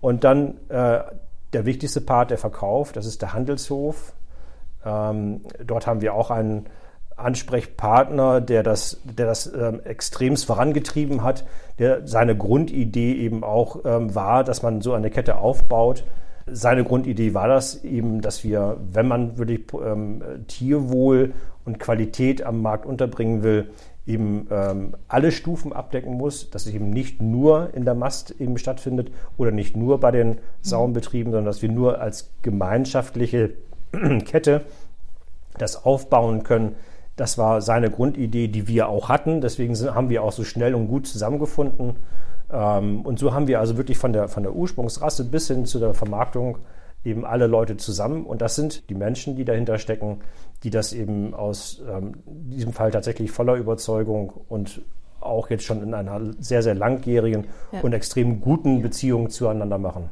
Und 0.00 0.24
dann 0.24 0.56
äh, 0.68 1.00
der 1.52 1.66
wichtigste 1.66 2.00
Part, 2.00 2.30
der 2.30 2.38
Verkauf, 2.38 2.92
das 2.92 3.06
ist 3.06 3.22
der 3.22 3.32
Handelshof. 3.32 4.12
Ähm, 4.84 5.42
dort 5.64 5.86
haben 5.86 6.00
wir 6.00 6.14
auch 6.14 6.30
einen 6.30 6.66
Ansprechpartner, 7.16 8.40
der 8.40 8.62
das, 8.62 9.00
der 9.04 9.26
das 9.26 9.52
ähm, 9.52 9.80
extremst 9.84 10.46
vorangetrieben 10.46 11.22
hat, 11.22 11.44
der 11.78 12.06
seine 12.06 12.36
Grundidee 12.36 13.14
eben 13.14 13.44
auch 13.44 13.84
ähm, 13.84 14.14
war, 14.14 14.42
dass 14.42 14.62
man 14.62 14.80
so 14.80 14.94
eine 14.94 15.10
Kette 15.10 15.36
aufbaut, 15.36 16.04
seine 16.46 16.84
Grundidee 16.84 17.34
war 17.34 17.48
das 17.48 17.84
eben, 17.84 18.20
dass 18.20 18.44
wir, 18.44 18.76
wenn 18.92 19.08
man 19.08 19.38
wirklich 19.38 19.60
ähm, 19.74 20.22
Tierwohl 20.46 21.32
und 21.64 21.78
Qualität 21.78 22.42
am 22.44 22.62
Markt 22.62 22.86
unterbringen 22.86 23.42
will, 23.42 23.70
eben 24.06 24.48
ähm, 24.50 24.96
alle 25.08 25.30
Stufen 25.30 25.72
abdecken 25.72 26.14
muss, 26.14 26.50
dass 26.50 26.66
es 26.66 26.74
eben 26.74 26.90
nicht 26.90 27.22
nur 27.22 27.74
in 27.74 27.84
der 27.84 27.94
Mast 27.94 28.34
eben 28.40 28.58
stattfindet 28.58 29.12
oder 29.36 29.50
nicht 29.50 29.76
nur 29.76 30.00
bei 30.00 30.10
den 30.10 30.38
Saumbetrieben, 30.62 31.32
sondern 31.32 31.46
dass 31.46 31.62
wir 31.62 31.70
nur 31.70 32.00
als 32.00 32.30
gemeinschaftliche 32.42 33.50
Kette 34.24 34.62
das 35.58 35.84
aufbauen 35.84 36.42
können. 36.42 36.76
Das 37.16 37.36
war 37.36 37.60
seine 37.60 37.90
Grundidee, 37.90 38.48
die 38.48 38.66
wir 38.66 38.88
auch 38.88 39.08
hatten. 39.08 39.40
Deswegen 39.40 39.76
haben 39.94 40.08
wir 40.08 40.22
auch 40.22 40.32
so 40.32 40.42
schnell 40.42 40.74
und 40.74 40.88
gut 40.88 41.06
zusammengefunden. 41.06 41.96
Ähm, 42.52 43.02
und 43.02 43.18
so 43.18 43.34
haben 43.34 43.46
wir 43.46 43.60
also 43.60 43.76
wirklich 43.76 43.98
von 43.98 44.12
der, 44.12 44.28
von 44.28 44.42
der 44.42 44.54
Ursprungsrasse 44.54 45.24
bis 45.24 45.48
hin 45.48 45.66
zu 45.66 45.78
der 45.78 45.94
Vermarktung 45.94 46.58
eben 47.04 47.24
alle 47.24 47.46
Leute 47.46 47.76
zusammen. 47.76 48.26
Und 48.26 48.42
das 48.42 48.56
sind 48.56 48.88
die 48.90 48.94
Menschen, 48.94 49.36
die 49.36 49.44
dahinter 49.44 49.78
stecken, 49.78 50.20
die 50.62 50.70
das 50.70 50.92
eben 50.92 51.34
aus 51.34 51.82
ähm, 51.88 52.14
diesem 52.26 52.72
Fall 52.72 52.90
tatsächlich 52.90 53.30
voller 53.30 53.54
Überzeugung 53.54 54.32
und 54.48 54.82
auch 55.20 55.50
jetzt 55.50 55.64
schon 55.64 55.82
in 55.82 55.94
einer 55.94 56.20
sehr, 56.38 56.62
sehr 56.62 56.74
langjährigen 56.74 57.46
ja. 57.72 57.80
und 57.80 57.92
extrem 57.92 58.40
guten 58.40 58.82
Beziehung 58.82 59.30
zueinander 59.30 59.78
machen. 59.78 60.10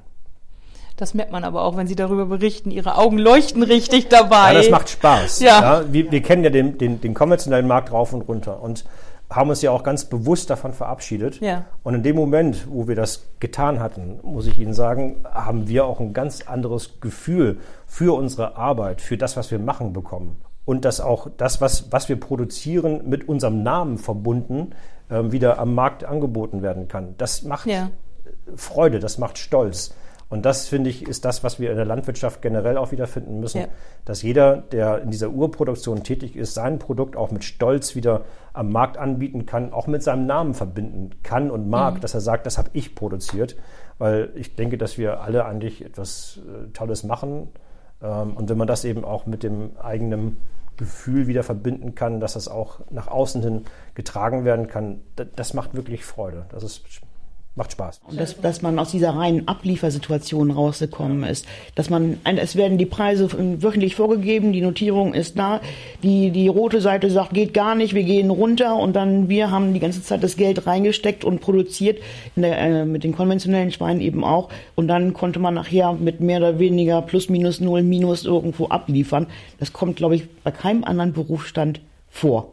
Das 0.97 1.15
merkt 1.15 1.31
man 1.31 1.45
aber 1.45 1.63
auch, 1.63 1.77
wenn 1.77 1.87
Sie 1.87 1.95
darüber 1.95 2.27
berichten. 2.27 2.73
Ihre 2.73 2.99
Augen 2.99 3.19
leuchten 3.19 3.63
richtig 3.63 4.09
dabei. 4.09 4.53
Ja, 4.53 4.55
das 4.55 4.71
macht 4.71 4.89
Spaß. 4.89 5.41
Ja. 5.41 5.61
ja 5.61 5.93
wir, 5.93 6.11
wir, 6.11 6.23
kennen 6.23 6.43
ja 6.43 6.51
den, 6.51 6.77
den, 6.77 7.01
den 7.01 7.15
konventionellen 7.15 7.69
Markt 7.69 7.93
rauf 7.93 8.13
und 8.13 8.23
runter. 8.23 8.61
Und 8.61 8.85
haben 9.31 9.51
uns 9.51 9.61
ja 9.61 9.71
auch 9.71 9.83
ganz 9.83 10.07
bewusst 10.07 10.49
davon 10.49 10.73
verabschiedet. 10.73 11.41
Ja. 11.41 11.67
Und 11.83 11.95
in 11.95 12.03
dem 12.03 12.17
Moment, 12.17 12.67
wo 12.71 12.89
wir 12.89 12.97
das 12.97 13.27
getan 13.41 13.81
hatten, 13.81 14.21
muss 14.23 14.47
ich 14.47 14.59
Ihnen 14.59 14.73
sagen, 14.73 15.25
haben 15.25 15.69
wir 15.69 15.85
auch 15.85 16.01
ein 16.01 16.15
ganz 16.15 16.43
anderes 16.43 17.01
Gefühl 17.01 17.59
für 17.87 18.17
unsere 18.17 18.57
Arbeit, 18.57 19.01
für 19.03 19.19
das, 19.19 19.37
was 19.37 19.51
wir 19.51 19.59
machen 19.59 19.93
bekommen. 19.93 20.37
Und 20.65 20.85
dass 20.85 21.01
auch 21.01 21.29
das, 21.37 21.61
was, 21.61 21.93
was 21.93 22.09
wir 22.09 22.19
produzieren, 22.19 23.09
mit 23.09 23.29
unserem 23.29 23.63
Namen 23.63 23.99
verbunden, 23.99 24.75
äh, 25.09 25.23
wieder 25.31 25.59
am 25.59 25.75
Markt 25.75 26.05
angeboten 26.05 26.63
werden 26.63 26.89
kann. 26.89 27.15
Das 27.19 27.43
macht 27.43 27.67
ja. 27.67 27.91
Freude, 28.57 28.99
das 28.99 29.19
macht 29.19 29.39
Stolz. 29.39 29.95
Und 30.31 30.45
das, 30.45 30.69
finde 30.69 30.91
ich, 30.91 31.09
ist 31.09 31.25
das, 31.25 31.43
was 31.43 31.59
wir 31.59 31.71
in 31.71 31.77
der 31.77 31.87
Landwirtschaft 31.87 32.43
generell 32.43 32.77
auch 32.77 32.93
wiederfinden 32.93 33.41
müssen, 33.41 33.63
ja. 33.63 33.69
dass 34.05 34.23
jeder, 34.23 34.59
der 34.59 35.01
in 35.01 35.11
dieser 35.11 35.31
Urproduktion 35.31 36.03
tätig 36.03 36.37
ist, 36.37 36.53
sein 36.53 36.79
Produkt 36.79 37.17
auch 37.17 37.31
mit 37.31 37.45
Stolz 37.45 37.95
wieder 37.95 38.25
am 38.53 38.71
Markt 38.71 38.99
anbieten 38.99 39.47
kann, 39.47 39.73
auch 39.73 39.87
mit 39.87 40.03
seinem 40.03 40.27
Namen 40.27 40.53
verbinden 40.53 41.11
kann 41.23 41.51
und 41.51 41.71
mag, 41.71 41.95
mhm. 41.95 42.01
dass 42.01 42.13
er 42.13 42.21
sagt, 42.21 42.45
das 42.45 42.59
habe 42.59 42.69
ich 42.75 42.95
produziert. 42.95 43.57
Weil 43.97 44.31
ich 44.35 44.55
denke, 44.55 44.77
dass 44.77 44.99
wir 44.99 45.21
alle 45.23 45.45
eigentlich 45.47 45.85
etwas 45.85 46.41
äh, 46.47 46.69
Tolles 46.73 47.05
machen. 47.05 47.49
Ähm, 48.03 48.37
und 48.37 48.51
wenn 48.51 48.59
man 48.59 48.69
das 48.69 48.85
eben 48.85 49.05
auch 49.05 49.25
mit 49.25 49.43
dem 49.43 49.79
eigenen 49.79 50.37
Gefühl 50.77 51.27
wieder 51.27 51.43
verbinden 51.43 51.95
kann, 51.95 52.21
dass 52.21 52.35
das 52.35 52.49
auch 52.49 52.81
nach 52.91 53.09
außen 53.09 53.43
hin 53.43 53.65
getragen 53.95 54.45
werden 54.45 54.69
kann, 54.69 55.01
das 55.37 55.55
macht 55.55 55.75
wirklich 55.75 56.05
Freude. 56.05 56.47
Das 56.51 56.63
ist 56.63 56.83
macht 57.59 57.73
Spaß. 57.73 58.01
Und 58.09 58.19
dass, 58.19 58.41
dass 58.41 58.63
man 58.63 58.79
aus 58.79 58.93
dieser 58.93 59.11
reinen 59.11 59.47
Abliefersituation 59.47 60.51
rausgekommen 60.51 61.25
ist. 61.25 61.45
Dass 61.75 61.91
man, 61.91 62.19
es 62.25 62.57
werden 62.57 62.79
die 62.79 62.87
Preise 62.87 63.29
wöchentlich 63.61 63.97
vorgegeben, 63.97 64.53
die 64.53 64.63
Notierung 64.63 65.13
ist 65.13 65.39
da, 65.39 65.61
die, 66.03 66.31
die 66.31 66.49
rote 66.49 66.81
Seite 66.81 67.11
sagt, 67.11 67.35
geht 67.35 67.53
gar 67.53 67.75
nicht, 67.75 67.95
wir 67.95 68.05
gehen 68.05 68.31
runter 68.31 68.77
und 68.77 68.97
dann 68.97 69.29
wir 69.29 69.51
haben 69.51 69.75
die 69.75 69.81
ganze 69.81 70.03
Zeit 70.03 70.23
das 70.23 70.37
Geld 70.37 70.67
reingesteckt 70.67 71.25
und 71.25 71.41
produziert, 71.41 71.99
der, 72.37 72.59
äh, 72.59 72.85
mit 72.87 73.05
den 73.05 73.15
konventionellen 73.15 73.73
Schweinen 73.73 74.01
eben 74.01 74.25
auch. 74.25 74.49
Und 74.75 74.89
dann 74.89 75.13
konnte 75.13 75.39
man 75.39 75.55
nachher 75.55 75.93
mit 75.93 76.21
mehr 76.21 76.39
oder 76.39 76.59
weniger 76.59 77.03
plus 77.03 77.29
minus 77.29 77.61
null 77.61 77.83
minus 77.83 78.25
irgendwo 78.25 78.69
abliefern. 78.69 79.27
Das 79.59 79.73
kommt, 79.73 79.97
glaube 79.97 80.15
ich, 80.15 80.29
bei 80.43 80.53
keinem 80.53 80.85
anderen 80.85 81.13
Berufsstand 81.13 81.81
vor. 82.09 82.53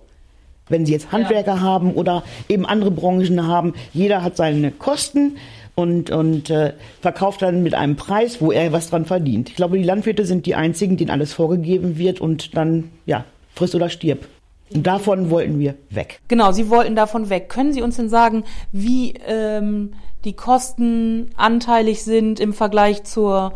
Wenn 0.69 0.85
Sie 0.85 0.91
jetzt 0.91 1.11
Handwerker 1.11 1.55
ja. 1.55 1.61
haben 1.61 1.93
oder 1.93 2.23
eben 2.49 2.65
andere 2.65 2.91
Branchen 2.91 3.45
haben, 3.45 3.73
jeder 3.93 4.23
hat 4.23 4.35
seine 4.35 4.71
Kosten 4.71 5.37
und, 5.75 6.09
und 6.09 6.49
äh, 6.49 6.73
verkauft 7.01 7.41
dann 7.41 7.61
mit 7.61 7.75
einem 7.75 7.95
Preis, 7.95 8.41
wo 8.41 8.51
er 8.51 8.71
was 8.71 8.89
dran 8.89 9.05
verdient. 9.05 9.49
Ich 9.49 9.55
glaube, 9.55 9.77
die 9.77 9.83
Landwirte 9.83 10.25
sind 10.25 10.45
die 10.45 10.55
einzigen, 10.55 10.97
denen 10.97 11.11
alles 11.11 11.33
vorgegeben 11.33 11.97
wird 11.97 12.21
und 12.21 12.55
dann, 12.55 12.91
ja, 13.05 13.25
friss 13.53 13.75
oder 13.75 13.89
stirb. 13.89 14.27
Und 14.73 14.87
davon 14.87 15.29
wollten 15.29 15.59
wir 15.59 15.75
weg. 15.89 16.19
Genau, 16.27 16.51
Sie 16.51 16.69
wollten 16.69 16.95
davon 16.95 17.29
weg. 17.29 17.49
Können 17.49 17.71
Sie 17.71 17.81
uns 17.81 17.97
denn 17.97 18.09
sagen, 18.09 18.43
wie 18.71 19.13
ähm, 19.27 19.93
die 20.23 20.33
Kosten 20.33 21.29
anteilig 21.35 22.03
sind 22.03 22.39
im 22.39 22.53
Vergleich 22.53 23.03
zur 23.03 23.53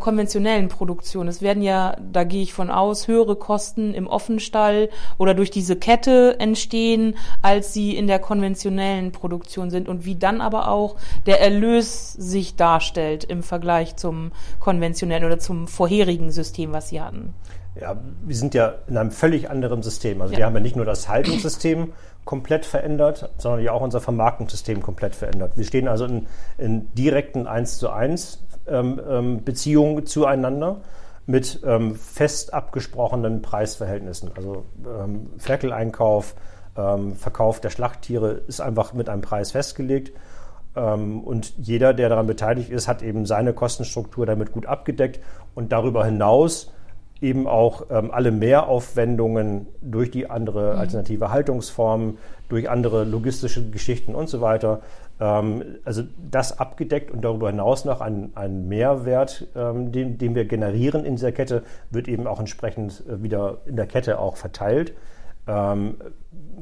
konventionellen 0.00 0.68
Produktion. 0.68 1.28
Es 1.28 1.42
werden 1.42 1.62
ja, 1.62 1.96
da 2.12 2.24
gehe 2.24 2.42
ich 2.42 2.52
von 2.52 2.70
aus, 2.70 3.08
höhere 3.08 3.36
Kosten 3.36 3.94
im 3.94 4.06
Offenstall 4.06 4.90
oder 5.18 5.34
durch 5.34 5.50
diese 5.50 5.76
Kette 5.76 6.38
entstehen, 6.38 7.16
als 7.42 7.72
sie 7.72 7.96
in 7.96 8.06
der 8.06 8.18
konventionellen 8.18 9.12
Produktion 9.12 9.70
sind 9.70 9.88
und 9.88 10.04
wie 10.04 10.16
dann 10.16 10.40
aber 10.40 10.68
auch 10.68 10.96
der 11.26 11.40
Erlös 11.40 12.12
sich 12.12 12.56
darstellt 12.56 13.24
im 13.24 13.42
Vergleich 13.42 13.96
zum 13.96 14.32
konventionellen 14.60 15.24
oder 15.24 15.38
zum 15.38 15.68
vorherigen 15.68 16.30
System, 16.30 16.72
was 16.72 16.90
sie 16.90 17.00
hatten. 17.00 17.34
Ja, 17.80 17.96
wir 18.24 18.36
sind 18.36 18.54
ja 18.54 18.74
in 18.86 18.96
einem 18.96 19.10
völlig 19.10 19.50
anderen 19.50 19.82
System. 19.82 20.22
Also 20.22 20.32
ja. 20.32 20.38
wir 20.38 20.46
haben 20.46 20.54
ja 20.54 20.60
nicht 20.60 20.76
nur 20.76 20.86
das 20.86 21.08
Haltungssystem 21.08 21.92
komplett 22.24 22.66
verändert, 22.66 23.30
sondern 23.38 23.62
ja 23.62 23.72
auch 23.72 23.82
unser 23.82 24.00
Vermarktungssystem 24.00 24.82
komplett 24.82 25.14
verändert. 25.14 25.52
Wir 25.56 25.64
stehen 25.64 25.86
also 25.86 26.06
in, 26.06 26.26
in 26.58 26.92
direkten 26.94 27.46
1 27.46 27.78
zu 27.78 27.90
1 27.90 28.45
ähm, 28.68 29.00
ähm, 29.08 29.44
Beziehungen 29.44 30.06
zueinander 30.06 30.80
mit 31.26 31.60
ähm, 31.64 31.96
fest 31.96 32.54
abgesprochenen 32.54 33.42
Preisverhältnissen. 33.42 34.30
Also 34.36 34.64
Ferkeleinkauf, 35.38 36.34
Verkauf 37.16 37.60
der 37.60 37.70
Schlachttiere 37.70 38.42
ist 38.46 38.60
einfach 38.60 38.92
mit 38.92 39.08
einem 39.08 39.22
Preis 39.22 39.52
festgelegt. 39.52 40.12
Und 40.74 41.54
jeder, 41.56 41.94
der 41.94 42.10
daran 42.10 42.26
beteiligt 42.26 42.68
ist, 42.68 42.86
hat 42.86 43.00
eben 43.00 43.24
seine 43.24 43.54
Kostenstruktur 43.54 44.26
damit 44.26 44.52
gut 44.52 44.66
abgedeckt 44.66 45.20
und 45.54 45.72
darüber 45.72 46.04
hinaus 46.04 46.70
eben 47.20 47.46
auch 47.46 47.86
ähm, 47.90 48.10
alle 48.10 48.30
Mehraufwendungen 48.30 49.66
durch 49.80 50.10
die 50.10 50.28
andere 50.28 50.74
mhm. 50.74 50.80
alternative 50.80 51.30
Haltungsformen, 51.30 52.18
durch 52.48 52.68
andere 52.68 53.04
logistische 53.04 53.68
Geschichten 53.70 54.14
und 54.14 54.28
so 54.28 54.40
weiter. 54.40 54.80
Ähm, 55.20 55.62
also 55.84 56.02
das 56.30 56.58
abgedeckt 56.58 57.10
und 57.10 57.22
darüber 57.22 57.50
hinaus 57.50 57.84
noch 57.84 58.00
ein, 58.00 58.30
ein 58.34 58.68
Mehrwert, 58.68 59.46
ähm, 59.56 59.92
den, 59.92 60.18
den 60.18 60.34
wir 60.34 60.44
generieren 60.44 61.04
in 61.04 61.16
dieser 61.16 61.32
Kette, 61.32 61.62
wird 61.90 62.08
eben 62.08 62.26
auch 62.26 62.38
entsprechend 62.38 63.02
äh, 63.08 63.22
wieder 63.22 63.58
in 63.66 63.76
der 63.76 63.86
Kette 63.86 64.18
auch 64.18 64.36
verteilt. 64.36 64.92
Ähm, 65.46 65.96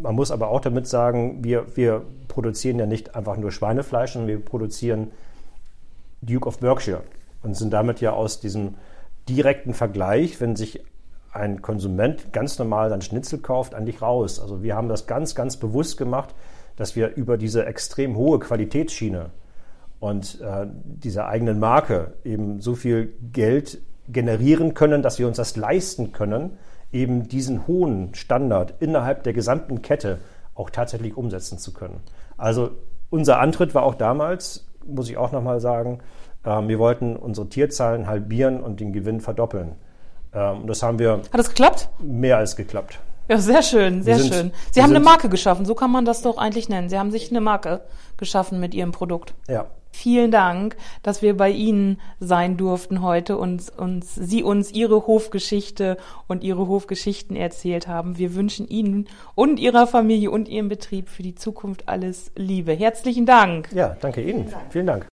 man 0.00 0.14
muss 0.14 0.30
aber 0.30 0.48
auch 0.48 0.60
damit 0.60 0.86
sagen, 0.86 1.42
wir, 1.42 1.76
wir 1.76 2.02
produzieren 2.28 2.78
ja 2.78 2.86
nicht 2.86 3.14
einfach 3.14 3.36
nur 3.36 3.50
Schweinefleisch, 3.50 4.12
sondern 4.12 4.28
wir 4.28 4.44
produzieren 4.44 5.10
Duke 6.22 6.48
of 6.48 6.58
Berkshire 6.58 7.02
und 7.42 7.56
sind 7.56 7.72
damit 7.72 8.00
ja 8.00 8.12
aus 8.12 8.40
diesem 8.40 8.74
direkten 9.28 9.74
Vergleich, 9.74 10.40
wenn 10.40 10.56
sich 10.56 10.82
ein 11.34 11.62
Konsument 11.62 12.32
ganz 12.32 12.58
normal 12.58 12.90
sein 12.90 13.02
Schnitzel 13.02 13.40
kauft, 13.40 13.74
eigentlich 13.74 14.00
raus. 14.00 14.40
Also 14.40 14.62
wir 14.62 14.76
haben 14.76 14.88
das 14.88 15.06
ganz, 15.06 15.34
ganz 15.34 15.56
bewusst 15.56 15.98
gemacht, 15.98 16.34
dass 16.76 16.96
wir 16.96 17.14
über 17.14 17.36
diese 17.36 17.66
extrem 17.66 18.16
hohe 18.16 18.38
Qualitätsschiene 18.38 19.30
und 20.00 20.40
äh, 20.40 20.66
dieser 20.84 21.28
eigenen 21.28 21.58
Marke 21.58 22.14
eben 22.24 22.60
so 22.60 22.74
viel 22.74 23.14
Geld 23.32 23.80
generieren 24.08 24.74
können, 24.74 25.02
dass 25.02 25.18
wir 25.18 25.26
uns 25.26 25.36
das 25.36 25.56
leisten 25.56 26.12
können, 26.12 26.58
eben 26.92 27.28
diesen 27.28 27.66
hohen 27.66 28.14
Standard 28.14 28.74
innerhalb 28.80 29.22
der 29.24 29.32
gesamten 29.32 29.82
Kette 29.82 30.18
auch 30.54 30.70
tatsächlich 30.70 31.16
umsetzen 31.16 31.58
zu 31.58 31.72
können. 31.72 32.00
Also 32.36 32.70
unser 33.10 33.40
Antritt 33.40 33.74
war 33.74 33.82
auch 33.82 33.94
damals, 33.94 34.68
muss 34.86 35.08
ich 35.08 35.16
auch 35.16 35.32
nochmal 35.32 35.60
sagen, 35.60 36.00
ähm, 36.44 36.68
wir 36.68 36.78
wollten 36.78 37.16
unsere 37.16 37.48
Tierzahlen 37.48 38.06
halbieren 38.06 38.60
und 38.60 38.80
den 38.80 38.92
Gewinn 38.92 39.20
verdoppeln. 39.20 39.76
Ähm, 40.34 40.62
und 40.62 40.66
das 40.66 40.82
haben 40.82 40.98
wir. 40.98 41.12
Hat 41.12 41.38
das 41.38 41.48
geklappt? 41.48 41.88
Mehr 41.98 42.38
als 42.38 42.56
geklappt. 42.56 42.98
Ja, 43.28 43.38
sehr 43.38 43.62
schön, 43.62 44.02
sehr 44.02 44.18
sind, 44.18 44.34
schön. 44.34 44.52
Sie 44.70 44.82
haben 44.82 44.90
eine 44.90 45.00
Marke 45.00 45.30
geschaffen, 45.30 45.64
so 45.64 45.74
kann 45.74 45.90
man 45.90 46.04
das 46.04 46.20
doch 46.20 46.36
eigentlich 46.36 46.68
nennen. 46.68 46.90
Sie 46.90 46.98
haben 46.98 47.10
sich 47.10 47.30
eine 47.30 47.40
Marke 47.40 47.80
geschaffen 48.18 48.60
mit 48.60 48.74
Ihrem 48.74 48.92
Produkt. 48.92 49.32
Ja, 49.48 49.66
Vielen 49.94 50.32
Dank, 50.32 50.76
dass 51.04 51.22
wir 51.22 51.36
bei 51.36 51.50
Ihnen 51.50 52.00
sein 52.18 52.56
durften 52.56 53.00
heute 53.00 53.38
und 53.38 53.70
uns, 53.78 54.12
Sie 54.16 54.42
uns 54.42 54.72
Ihre 54.72 55.06
Hofgeschichte 55.06 55.98
und 56.26 56.42
Ihre 56.42 56.66
Hofgeschichten 56.66 57.36
erzählt 57.36 57.86
haben. 57.86 58.18
Wir 58.18 58.34
wünschen 58.34 58.66
Ihnen 58.66 59.06
und 59.36 59.60
Ihrer 59.60 59.86
Familie 59.86 60.32
und 60.32 60.48
Ihrem 60.48 60.68
Betrieb 60.68 61.08
für 61.08 61.22
die 61.22 61.36
Zukunft 61.36 61.88
alles 61.88 62.32
Liebe. 62.34 62.72
Herzlichen 62.72 63.24
Dank. 63.24 63.68
Ja, 63.72 63.96
danke 64.00 64.20
Ihnen. 64.20 64.52
Vielen 64.70 64.88
Dank. 64.88 65.06